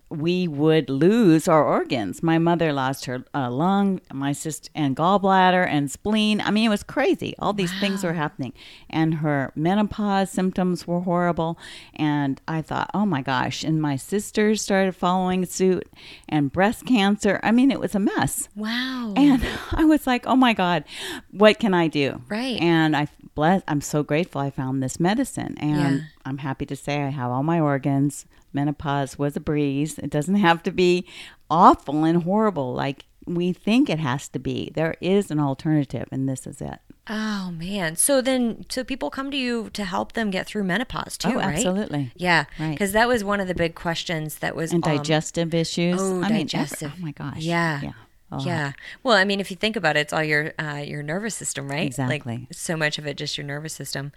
we 0.09 0.47
would 0.47 0.89
lose 0.89 1.47
our 1.47 1.63
organs. 1.63 2.21
My 2.21 2.37
mother 2.37 2.71
lost 2.71 3.05
her 3.05 3.23
uh, 3.33 3.49
lung, 3.49 4.01
my 4.13 4.31
sister, 4.31 4.69
and 4.75 4.95
gallbladder 4.95 5.67
and 5.67 5.89
spleen. 5.89 6.41
I 6.41 6.51
mean, 6.51 6.67
it 6.67 6.69
was 6.69 6.83
crazy. 6.83 7.35
All 7.39 7.53
these 7.53 7.73
wow. 7.73 7.79
things 7.79 8.03
were 8.03 8.13
happening, 8.13 8.53
and 8.89 9.15
her 9.15 9.51
menopause 9.55 10.29
symptoms 10.29 10.87
were 10.87 11.01
horrible. 11.01 11.57
And 11.95 12.39
I 12.47 12.61
thought, 12.61 12.91
oh 12.93 13.05
my 13.05 13.21
gosh! 13.21 13.63
And 13.63 13.81
my 13.81 13.95
sisters 13.95 14.61
started 14.61 14.95
following 14.95 15.45
suit, 15.45 15.87
and 16.29 16.51
breast 16.51 16.85
cancer. 16.85 17.39
I 17.43 17.51
mean, 17.51 17.71
it 17.71 17.79
was 17.79 17.95
a 17.95 17.99
mess. 17.99 18.49
Wow. 18.55 19.13
And 19.15 19.45
I 19.71 19.85
was 19.85 20.05
like, 20.05 20.27
oh 20.27 20.35
my 20.35 20.53
god, 20.53 20.83
what 21.31 21.59
can 21.59 21.73
I 21.73 21.87
do? 21.87 22.21
Right. 22.29 22.61
And 22.61 22.95
I 22.95 23.07
bless. 23.35 23.61
I'm 23.67 23.81
so 23.81 24.01
grateful 24.01 24.41
I 24.41 24.49
found 24.49 24.81
this 24.81 24.99
medicine, 24.99 25.55
and 25.59 25.97
yeah. 25.97 26.05
I'm 26.25 26.39
happy 26.39 26.65
to 26.65 26.75
say 26.75 27.03
I 27.03 27.09
have 27.09 27.31
all 27.31 27.43
my 27.43 27.59
organs 27.59 28.25
menopause 28.53 29.19
was 29.19 29.35
a 29.35 29.41
breeze. 29.41 29.99
It 29.99 30.09
doesn't 30.09 30.35
have 30.35 30.63
to 30.63 30.71
be 30.71 31.05
awful 31.51 32.03
and 32.05 32.23
horrible 32.23 32.73
like 32.73 33.05
we 33.27 33.53
think 33.53 33.89
it 33.89 33.99
has 33.99 34.27
to 34.29 34.39
be. 34.39 34.71
There 34.73 34.95
is 35.01 35.29
an 35.29 35.39
alternative, 35.39 36.07
and 36.11 36.27
this 36.27 36.47
is 36.47 36.61
it. 36.61 36.79
Oh 37.07 37.51
man! 37.51 37.95
So 37.95 38.19
then, 38.21 38.65
so 38.69 38.83
people 38.83 39.11
come 39.11 39.29
to 39.29 39.37
you 39.37 39.69
to 39.73 39.83
help 39.83 40.13
them 40.13 40.31
get 40.31 40.47
through 40.47 40.63
menopause 40.63 41.17
too, 41.17 41.33
oh, 41.33 41.35
right? 41.35 41.55
Absolutely. 41.55 42.11
Yeah, 42.15 42.45
right. 42.59 42.71
Because 42.71 42.93
that 42.93 43.07
was 43.07 43.23
one 43.23 43.39
of 43.39 43.47
the 43.47 43.53
big 43.53 43.75
questions 43.75 44.39
that 44.39 44.55
was 44.55 44.73
and 44.73 44.85
um, 44.85 44.95
digestive 44.95 45.53
issues. 45.53 46.01
Oh, 46.01 46.23
I 46.23 46.29
digestive. 46.29 46.93
Mean, 46.93 46.99
oh 47.01 47.05
my 47.05 47.11
gosh. 47.11 47.43
Yeah. 47.43 47.81
Yeah. 47.81 47.91
Yeah. 48.39 48.73
Well, 49.03 49.15
I 49.15 49.23
mean, 49.23 49.39
if 49.39 49.51
you 49.51 49.57
think 49.57 49.75
about 49.75 49.95
it, 49.95 50.01
it's 50.01 50.13
all 50.13 50.23
your 50.23 50.53
uh, 50.59 50.83
your 50.85 51.03
nervous 51.03 51.35
system, 51.35 51.69
right? 51.69 51.85
Exactly. 51.85 52.37
Like 52.37 52.47
so 52.51 52.75
much 52.75 52.97
of 52.97 53.05
it 53.05 53.17
just 53.17 53.37
your 53.37 53.45
nervous 53.45 53.73
system, 53.73 54.11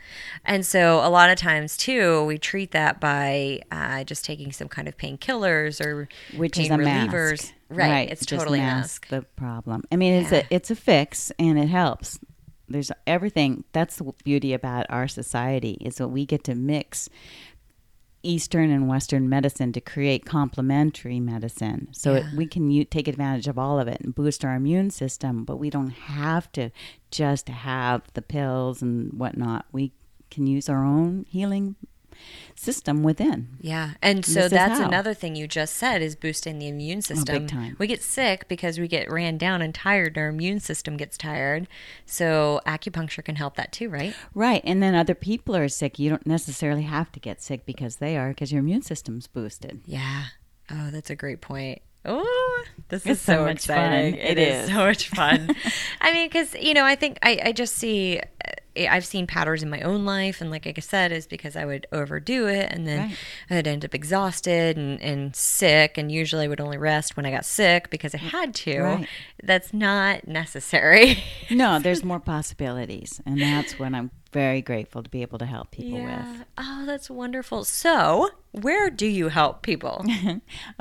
and 0.45 0.65
so 0.65 1.01
a 1.07 1.11
lot 1.11 1.31
of 1.31 1.37
times 1.37 1.77
too, 1.77 2.25
we 2.25 2.39
treat 2.39 2.73
that 2.73 3.01
by 3.01 3.61
uh, 3.71 4.05
just 4.05 4.25
taking 4.25 4.51
some 4.51 4.69
kind 4.69 4.89
of 4.89 4.97
painkillers 4.97 5.85
or 5.85 6.09
which 6.37 6.55
pain 6.55 6.65
is 6.67 6.71
a 6.71 6.75
relievers. 6.75 7.31
Mask. 7.31 7.55
Right. 7.71 7.91
right. 7.91 8.11
It's 8.11 8.25
just 8.25 8.41
totally 8.41 8.61
mask 8.61 9.09
the 9.09 9.23
problem. 9.37 9.85
I 9.93 9.97
mean, 9.97 10.15
it's 10.15 10.33
yeah. 10.33 10.39
a 10.39 10.45
it's 10.51 10.71
a 10.71 10.77
fix 10.77 11.31
and 11.39 11.59
it 11.59 11.69
helps. 11.69 12.19
There's 12.67 12.91
everything. 13.07 13.65
That's 13.73 13.97
the 13.97 14.13
beauty 14.25 14.53
about 14.53 14.87
our 14.89 15.09
society 15.09 15.79
is 15.81 15.97
that 15.97 16.09
we 16.09 16.27
get 16.27 16.45
to 16.45 16.55
mix 16.55 17.09
Eastern 18.23 18.71
and 18.71 18.89
Western 18.89 19.29
medicine 19.29 19.73
to 19.73 19.81
create 19.81 20.25
complementary 20.25 21.21
medicine. 21.21 21.89
So 21.93 22.15
yeah. 22.15 22.19
it, 22.21 22.37
we 22.37 22.47
can 22.47 22.71
u- 22.71 22.85
take 22.85 23.09
advantage 23.09 23.47
of 23.47 23.59
all 23.59 23.79
of 23.79 23.89
it 23.89 24.01
and 24.01 24.15
boost 24.15 24.45
our 24.45 24.55
immune 24.55 24.91
system, 24.91 25.45
but 25.45 25.57
we 25.57 25.71
don't 25.71 25.91
have 25.91 26.51
to 26.53 26.71
just 27.11 27.49
have 27.49 28.03
the 28.15 28.23
pills 28.23 28.83
and 28.83 29.13
whatnot. 29.13 29.67
We 29.73 29.93
can 30.31 30.47
use 30.47 30.69
our 30.69 30.85
own 30.85 31.27
healing 31.29 31.77
system 32.55 33.03
within. 33.03 33.49
Yeah. 33.61 33.93
And 34.03 34.25
so 34.25 34.43
This 34.43 34.51
that's. 34.53 34.81
Oh, 34.81 34.85
another 34.85 35.15
thing 35.15 35.37
you 35.37 35.47
just 35.47 35.75
said 35.77 36.03
is 36.03 36.17
boosting 36.17 36.59
the 36.59 36.69
immune 36.69 36.99
oh, 36.99 37.01
system. 37.01 37.39
Big 37.47 37.49
time. 37.49 37.77
We 37.79 37.87
get 37.87 38.03
sick 38.03 38.49
because 38.49 38.79
we 38.79 38.89
get 38.89 39.11
ran 39.11 39.39
down 39.39 39.63
and 39.63 39.75
tired. 39.75 40.17
Our 40.19 40.29
immune 40.29 40.61
system 40.61 40.97
gets 40.97 41.17
tired. 41.17 41.69
So 42.07 42.61
acupuncture 42.67 43.25
can 43.25 43.37
help 43.37 43.57
that 43.57 43.73
too, 43.73 43.89
right? 43.89 44.15
Right. 44.35 44.63
And 44.65 44.83
then 44.83 44.95
other 44.95 45.15
people 45.15 45.55
are 45.57 45.69
sick. 45.69 45.99
You 45.99 46.11
don't 46.11 46.27
necessarily 46.27 46.83
have 46.83 47.13
to 47.13 47.21
get 47.21 47.43
sick 47.43 47.65
because 47.67 47.97
they 47.97 48.17
are, 48.17 48.29
because 48.31 48.51
your 48.53 48.61
immune 48.61 48.83
system's 48.83 49.27
boosted. 49.27 49.81
Yeah. 49.87 50.25
Oh, 50.71 50.91
that's 50.91 51.11
a 51.11 51.17
great 51.17 51.41
point. 51.41 51.81
Oh, 52.05 52.65
this 52.89 53.05
It's 53.05 53.19
is 53.19 53.21
so, 53.21 53.35
so 53.35 53.45
much 53.45 53.57
exciting. 53.57 54.13
fun. 54.15 54.21
It 54.21 54.39
It 54.39 54.39
is. 54.39 54.65
is. 54.65 54.71
so 54.75 54.77
much 54.79 55.09
fun. 55.09 55.51
I 56.01 56.13
mean, 56.13 56.29
because, 56.29 56.55
you 56.55 56.73
know, 56.73 56.85
I 56.85 56.95
think 56.95 57.19
I, 57.23 57.41
I 57.47 57.53
just 57.53 57.75
see, 57.75 58.21
I've 58.87 59.05
seen 59.07 59.27
patterns 59.27 59.63
in 59.63 59.71
my 59.71 59.81
own 59.81 60.05
life. 60.05 60.41
And 60.41 60.51
like 60.51 60.67
I 60.67 60.75
said, 60.81 61.11
is 61.11 61.27
because 61.27 61.57
I 61.57 61.65
would 61.65 61.87
overdo 61.91 62.47
it 62.47 62.71
and 62.71 62.87
then 62.87 62.99
Right. 62.99 63.59
I'd 63.59 63.67
end 63.67 63.85
up 63.85 63.95
exhausted 63.95 64.77
and, 64.77 65.01
and 65.01 65.35
sick. 65.35 65.97
And 65.99 66.13
usually 66.13 66.45
I 66.45 66.49
would 66.49 66.61
only 66.61 66.79
rest 66.79 67.17
when 67.17 67.27
I 67.27 67.31
got 67.31 67.45
sick 67.45 67.91
because 67.91 68.15
I 68.15 68.19
had 68.19 68.55
to. 68.57 68.81
Right. 68.81 69.09
That's 69.43 69.73
not 69.73 70.29
necessary. 70.29 71.23
No, 71.51 71.79
there's 71.83 72.05
more 72.05 72.21
possibilities. 72.21 73.21
And 73.27 73.41
that's 73.41 73.79
what 73.79 73.95
I'm 73.95 74.11
very 74.33 74.61
grateful 74.61 75.03
to 75.03 75.09
be 75.09 75.23
able 75.23 75.39
to 75.39 75.47
help 75.47 75.71
people 75.71 76.05
with. 76.05 76.45
Oh, 76.59 76.85
that's 76.85 77.09
wonderful. 77.09 77.65
So, 77.65 78.29
where 78.53 78.91
do 78.91 79.07
you 79.07 79.29
help 79.29 79.63
people? 79.63 80.05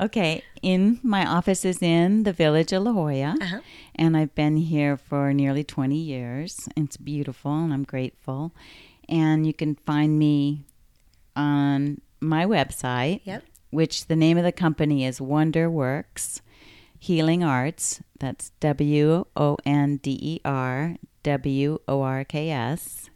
Okay, 0.00 0.42
in 0.62 1.00
my 1.02 1.26
office 1.26 1.64
is 1.64 1.82
in 1.82 2.22
the 2.24 2.32
village 2.32 2.72
of 2.72 2.82
La 2.82 2.92
Jolla, 2.92 3.36
Uh-huh. 3.40 3.60
and 3.94 4.16
I've 4.16 4.34
been 4.34 4.56
here 4.56 4.96
for 4.96 5.32
nearly 5.32 5.64
20 5.64 5.96
years. 5.96 6.68
It's 6.76 6.96
beautiful, 6.96 7.52
and 7.64 7.72
I'm 7.72 7.84
grateful. 7.84 8.52
And 9.08 9.46
you 9.46 9.52
can 9.54 9.74
find 9.86 10.18
me 10.18 10.64
on 11.36 12.00
my 12.20 12.44
website, 12.44 13.20
Yep. 13.24 13.44
which 13.70 14.06
the 14.06 14.16
name 14.16 14.36
of 14.38 14.44
the 14.44 14.52
company 14.52 15.04
is 15.04 15.20
Wonder 15.20 15.70
Works 15.70 16.42
Healing 16.98 17.44
Arts. 17.44 18.02
That's 18.18 18.50
W 18.60 19.24
O 19.36 19.56
N 19.64 19.98
D 20.02 20.18
E 20.20 20.40
R 20.44 20.96
W 21.22 21.78
O 21.86 22.02
R 22.02 22.24
K 22.24 22.50
S. 22.50 23.08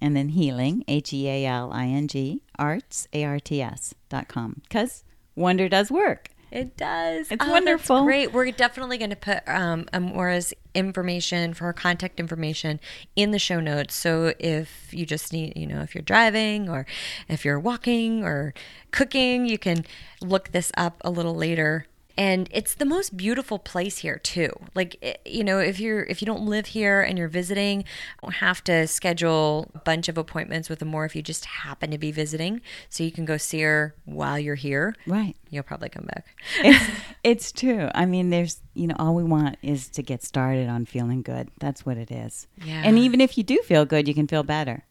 And 0.00 0.14
then 0.14 0.30
healing, 0.30 0.84
H 0.86 1.12
E 1.12 1.28
A 1.28 1.46
L 1.46 1.72
I 1.72 1.86
N 1.86 2.06
G, 2.08 2.42
arts, 2.58 3.08
A 3.12 3.24
R 3.24 3.40
T 3.40 3.60
S 3.62 3.94
dot 4.08 4.28
com. 4.28 4.60
Because 4.62 5.02
wonder 5.34 5.68
does 5.68 5.90
work. 5.90 6.28
It 6.54 6.76
does. 6.76 7.32
It's 7.32 7.44
Oh, 7.44 7.50
wonderful. 7.50 8.04
Great. 8.04 8.32
We're 8.32 8.52
definitely 8.52 8.96
going 8.96 9.10
to 9.10 9.16
put 9.16 9.42
um, 9.48 9.86
Amora's 9.92 10.54
information 10.72 11.52
for 11.52 11.64
her 11.64 11.72
contact 11.72 12.20
information 12.20 12.78
in 13.16 13.32
the 13.32 13.40
show 13.40 13.58
notes. 13.58 13.96
So 13.96 14.32
if 14.38 14.94
you 14.94 15.04
just 15.04 15.32
need, 15.32 15.54
you 15.56 15.66
know, 15.66 15.80
if 15.80 15.96
you're 15.96 16.02
driving 16.02 16.68
or 16.68 16.86
if 17.28 17.44
you're 17.44 17.58
walking 17.58 18.22
or 18.22 18.54
cooking, 18.92 19.46
you 19.46 19.58
can 19.58 19.84
look 20.22 20.52
this 20.52 20.70
up 20.76 21.02
a 21.04 21.10
little 21.10 21.34
later. 21.34 21.86
And 22.16 22.48
it's 22.52 22.74
the 22.74 22.84
most 22.84 23.16
beautiful 23.16 23.58
place 23.58 23.98
here 23.98 24.18
too. 24.18 24.50
Like 24.74 24.96
eh, 25.02 25.14
you 25.24 25.42
know, 25.42 25.58
if 25.58 25.80
you're 25.80 26.04
if 26.04 26.22
you 26.22 26.26
don't 26.26 26.46
live 26.46 26.66
here 26.66 27.02
and 27.02 27.18
you're 27.18 27.28
visiting, 27.28 27.80
you 27.80 27.84
don't 28.22 28.34
have 28.34 28.62
to 28.64 28.86
schedule 28.86 29.70
a 29.74 29.78
bunch 29.80 30.08
of 30.08 30.16
appointments 30.16 30.68
with 30.68 30.80
Amora 30.80 31.06
if 31.06 31.16
you 31.16 31.22
just 31.22 31.44
happen 31.44 31.90
to 31.90 31.98
be 31.98 32.12
visiting. 32.12 32.60
So 32.88 33.02
you 33.02 33.10
can 33.10 33.24
go 33.24 33.36
see 33.36 33.62
her 33.62 33.94
while 34.04 34.38
you're 34.38 34.54
here. 34.54 34.94
Right. 35.06 35.36
You'll 35.50 35.64
probably 35.64 35.88
come 35.88 36.06
back. 36.06 36.26
It's, 36.60 36.90
it's 37.24 37.52
true. 37.52 37.88
I 37.94 38.06
mean, 38.06 38.30
there's, 38.30 38.60
you 38.74 38.86
know, 38.86 38.96
all 38.98 39.14
we 39.14 39.24
want 39.24 39.56
is 39.62 39.88
to 39.90 40.02
get 40.02 40.22
started 40.22 40.68
on 40.68 40.84
feeling 40.84 41.22
good. 41.22 41.48
That's 41.58 41.84
what 41.84 41.96
it 41.96 42.10
is. 42.10 42.46
Yeah. 42.64 42.82
And 42.84 42.98
even 42.98 43.20
if 43.20 43.36
you 43.36 43.44
do 43.44 43.58
feel 43.64 43.84
good, 43.84 44.08
you 44.08 44.14
can 44.14 44.26
feel 44.26 44.42
better. 44.42 44.84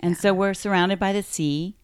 And 0.00 0.16
so 0.16 0.32
we're 0.32 0.54
surrounded 0.54 0.98
by 0.98 1.12
the 1.12 1.22
sea, 1.22 1.74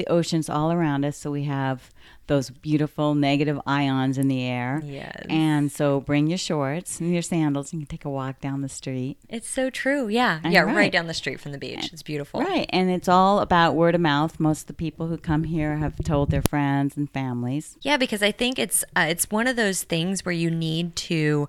the 0.00 0.10
oceans 0.10 0.48
all 0.48 0.72
around 0.72 1.04
us. 1.04 1.18
So 1.18 1.30
we 1.30 1.44
have 1.44 1.92
those 2.26 2.48
beautiful 2.48 3.14
negative 3.14 3.60
ions 3.66 4.16
in 4.16 4.28
the 4.28 4.42
air. 4.44 4.80
Yes. 4.82 5.26
And 5.28 5.70
so 5.70 6.00
bring 6.00 6.26
your 6.26 6.38
shorts 6.38 7.00
and 7.00 7.12
your 7.12 7.22
sandals 7.22 7.72
and 7.72 7.82
you 7.82 7.86
can 7.86 7.98
take 7.98 8.04
a 8.06 8.10
walk 8.10 8.40
down 8.40 8.62
the 8.62 8.68
street. 8.68 9.18
It's 9.28 9.48
so 9.48 9.68
true. 9.68 10.08
Yeah. 10.08 10.40
I'm 10.42 10.52
yeah. 10.52 10.60
Right. 10.60 10.76
right. 10.76 10.92
down 10.92 11.06
the 11.06 11.14
street 11.14 11.38
from 11.40 11.52
the 11.52 11.58
beach. 11.58 11.92
It's 11.92 12.02
beautiful. 12.02 12.40
Right. 12.40 12.70
And 12.70 12.88
it's 12.88 13.08
all 13.08 13.40
about 13.40 13.74
word 13.74 13.94
of 13.94 14.00
mouth. 14.00 14.40
Most 14.40 14.62
of 14.62 14.66
the 14.68 14.74
people 14.74 15.08
who 15.08 15.18
come 15.18 15.44
here 15.44 15.76
have 15.76 15.96
told 16.02 16.30
their 16.30 16.42
friends 16.42 16.96
and 16.96 17.10
families. 17.10 17.76
Yeah, 17.82 17.98
because 17.98 18.22
I 18.22 18.32
think 18.32 18.58
it's 18.58 18.84
uh, 18.96 19.06
it's 19.08 19.30
one 19.30 19.46
of 19.46 19.56
those 19.56 19.82
things 19.82 20.24
where 20.24 20.32
you 20.32 20.50
need 20.50 20.96
to 20.96 21.46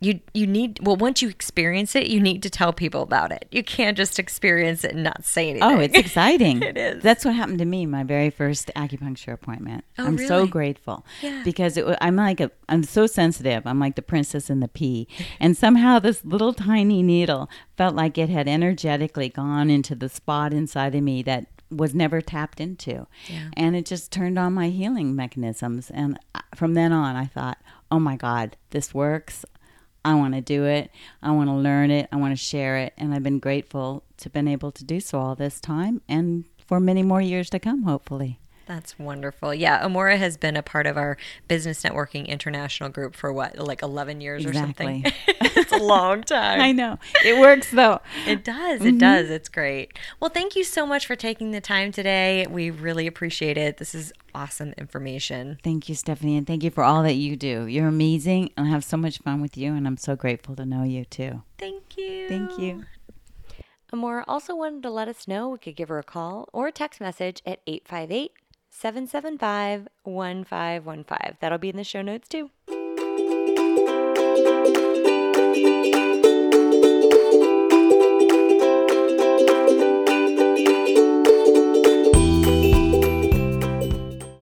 you 0.00 0.20
you 0.32 0.46
need 0.46 0.78
well 0.82 0.94
once 0.96 1.20
you 1.22 1.28
experience 1.28 1.96
it 1.96 2.06
you 2.06 2.20
need 2.20 2.42
to 2.42 2.50
tell 2.50 2.72
people 2.72 3.02
about 3.02 3.32
it. 3.32 3.46
You 3.50 3.62
can't 3.64 3.96
just 3.96 4.18
experience 4.18 4.84
it 4.84 4.92
and 4.94 5.02
not 5.02 5.24
say 5.24 5.50
anything. 5.50 5.68
Oh, 5.68 5.80
it's 5.80 5.96
exciting. 5.98 6.62
It 6.68 6.76
is. 6.76 7.02
That's 7.02 7.24
what 7.24 7.34
happened 7.34 7.58
to 7.58 7.64
me 7.64 7.84
my 7.86 8.04
very 8.04 8.30
first 8.30 8.70
acupuncture 8.76 9.32
appointment. 9.32 9.84
Oh, 9.98 10.06
I'm 10.06 10.18
so 10.18 10.46
grateful 10.46 11.04
Yeah. 11.22 11.42
because 11.44 11.76
it, 11.76 11.84
I'm 12.00 12.16
like 12.16 12.40
a 12.40 12.50
I'm 12.68 12.82
so 12.84 13.06
sensitive. 13.06 13.66
I'm 13.66 13.80
like 13.80 13.96
the 13.96 14.02
princess 14.02 14.50
in 14.50 14.60
the 14.60 14.68
pea, 14.68 15.08
and 15.40 15.56
somehow 15.56 15.98
this 15.98 16.24
little 16.24 16.52
tiny 16.52 17.02
needle 17.02 17.48
felt 17.76 17.94
like 17.94 18.18
it 18.18 18.28
had 18.28 18.46
energetically 18.46 19.28
gone 19.30 19.70
into 19.70 19.94
the 19.94 20.08
spot 20.08 20.52
inside 20.52 20.94
of 20.94 21.02
me 21.02 21.22
that 21.22 21.46
was 21.70 21.94
never 21.94 22.20
tapped 22.22 22.60
into, 22.60 23.06
Yeah. 23.28 23.50
and 23.54 23.76
it 23.76 23.84
just 23.84 24.10
turned 24.10 24.38
on 24.38 24.54
my 24.54 24.68
healing 24.70 25.14
mechanisms. 25.14 25.90
And 25.90 26.18
uh, 26.34 26.40
from 26.54 26.72
then 26.74 26.92
on, 26.92 27.14
I 27.14 27.26
thought, 27.26 27.58
oh 27.90 27.98
my 27.98 28.16
God, 28.16 28.56
this 28.70 28.94
works. 28.94 29.44
I 30.04 30.14
want 30.14 30.34
to 30.34 30.40
do 30.40 30.64
it. 30.64 30.90
I 31.22 31.30
want 31.32 31.48
to 31.48 31.54
learn 31.54 31.90
it. 31.90 32.08
I 32.12 32.16
want 32.16 32.32
to 32.32 32.42
share 32.42 32.78
it. 32.78 32.92
And 32.96 33.14
I've 33.14 33.22
been 33.22 33.38
grateful 33.38 34.04
to 34.18 34.30
been 34.30 34.48
able 34.48 34.72
to 34.72 34.84
do 34.84 35.00
so 35.00 35.18
all 35.18 35.34
this 35.34 35.60
time 35.60 36.00
and 36.08 36.44
for 36.66 36.80
many 36.80 37.02
more 37.02 37.20
years 37.20 37.50
to 37.50 37.58
come, 37.58 37.84
hopefully. 37.84 38.38
That's 38.68 38.98
wonderful. 38.98 39.54
Yeah, 39.54 39.82
Amora 39.82 40.18
has 40.18 40.36
been 40.36 40.54
a 40.54 40.62
part 40.62 40.86
of 40.86 40.98
our 40.98 41.16
business 41.48 41.82
networking 41.82 42.28
international 42.28 42.90
group 42.90 43.16
for 43.16 43.32
what, 43.32 43.58
like 43.58 43.80
11 43.80 44.20
years 44.20 44.44
or 44.44 44.52
something. 44.52 45.06
It's 45.60 45.72
a 45.72 45.84
long 45.84 46.22
time. 46.22 46.60
I 46.60 46.72
know. 46.72 46.98
It 47.24 47.38
works 47.40 47.70
though. 47.72 48.00
It 48.26 48.44
does. 48.44 48.80
It 48.80 48.84
mm-hmm. 48.84 48.98
does. 48.98 49.28
It's 49.28 49.48
great. 49.48 49.98
Well, 50.20 50.30
thank 50.30 50.54
you 50.54 50.64
so 50.64 50.86
much 50.86 51.04
for 51.04 51.16
taking 51.16 51.50
the 51.50 51.60
time 51.60 51.92
today. 51.92 52.46
We 52.48 52.70
really 52.70 53.06
appreciate 53.06 53.58
it. 53.58 53.78
This 53.78 53.94
is 53.94 54.12
awesome 54.34 54.72
information. 54.78 55.58
Thank 55.64 55.88
you, 55.88 55.94
Stephanie, 55.94 56.36
and 56.36 56.46
thank 56.46 56.62
you 56.62 56.70
for 56.70 56.84
all 56.84 57.02
that 57.02 57.14
you 57.14 57.36
do. 57.36 57.66
You're 57.66 57.88
amazing, 57.88 58.50
and 58.56 58.68
I 58.68 58.70
have 58.70 58.84
so 58.84 58.96
much 58.96 59.18
fun 59.18 59.40
with 59.40 59.56
you, 59.56 59.74
and 59.74 59.86
I'm 59.86 59.96
so 59.96 60.14
grateful 60.14 60.54
to 60.56 60.64
know 60.64 60.84
you 60.84 61.04
too. 61.04 61.42
Thank 61.58 61.98
you. 61.98 62.28
Thank 62.28 62.58
you. 62.58 62.84
Amora 63.92 64.24
also 64.28 64.54
wanted 64.54 64.82
to 64.84 64.90
let 64.90 65.08
us 65.08 65.26
know 65.26 65.48
we 65.48 65.58
could 65.58 65.76
give 65.76 65.88
her 65.88 65.98
a 65.98 66.04
call 66.04 66.48
or 66.52 66.68
a 66.68 66.72
text 66.72 67.00
message 67.00 67.42
at 67.44 67.60
858 67.66 68.32
775 68.78 69.88
1515. 70.04 71.36
That'll 71.40 71.58
be 71.58 71.68
in 71.68 71.76
the 71.76 71.82
show 71.82 72.00
notes 72.00 72.28
too. 72.28 72.50